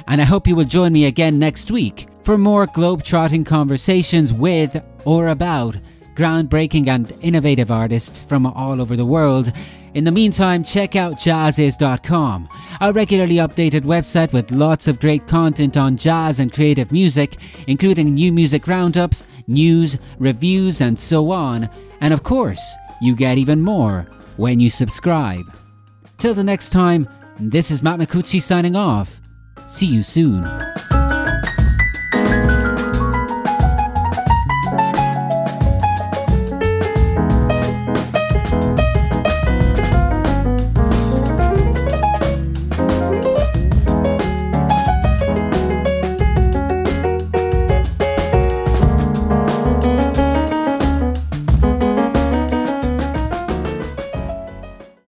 And 0.08 0.20
I 0.20 0.24
hope 0.24 0.46
you 0.46 0.54
will 0.54 0.64
join 0.64 0.92
me 0.92 1.06
again 1.06 1.38
next 1.38 1.70
week 1.70 2.06
for 2.22 2.36
more 2.36 2.66
globe-trotting 2.66 3.44
conversations 3.44 4.34
with 4.34 4.78
or 5.06 5.28
about 5.28 5.78
groundbreaking 6.14 6.88
and 6.88 7.12
innovative 7.20 7.70
artists 7.70 8.22
from 8.22 8.46
all 8.46 8.80
over 8.80 8.96
the 8.96 9.04
world. 9.04 9.52
In 9.94 10.04
the 10.04 10.12
meantime, 10.12 10.64
check 10.64 10.96
out 10.96 11.14
jazziz.com, 11.14 12.48
our 12.80 12.92
regularly 12.92 13.36
updated 13.36 13.82
website 13.82 14.32
with 14.32 14.50
lots 14.50 14.88
of 14.88 14.98
great 14.98 15.26
content 15.26 15.76
on 15.76 15.96
jazz 15.96 16.40
and 16.40 16.52
creative 16.52 16.90
music, 16.90 17.36
including 17.68 18.14
new 18.14 18.32
music 18.32 18.66
roundups, 18.66 19.24
news, 19.46 19.98
reviews, 20.18 20.80
and 20.80 20.98
so 20.98 21.30
on. 21.30 21.68
And 22.00 22.12
of 22.12 22.24
course, 22.24 22.76
you 23.00 23.14
get 23.14 23.38
even 23.38 23.60
more 23.60 24.08
when 24.36 24.58
you 24.58 24.68
subscribe. 24.68 25.44
Till 26.18 26.34
the 26.34 26.44
next 26.44 26.70
time, 26.70 27.08
this 27.38 27.70
is 27.70 27.82
Matt 27.82 28.00
Micucci 28.00 28.40
signing 28.42 28.76
off. 28.76 29.20
See 29.66 29.86
you 29.86 30.02
soon. 30.02 30.73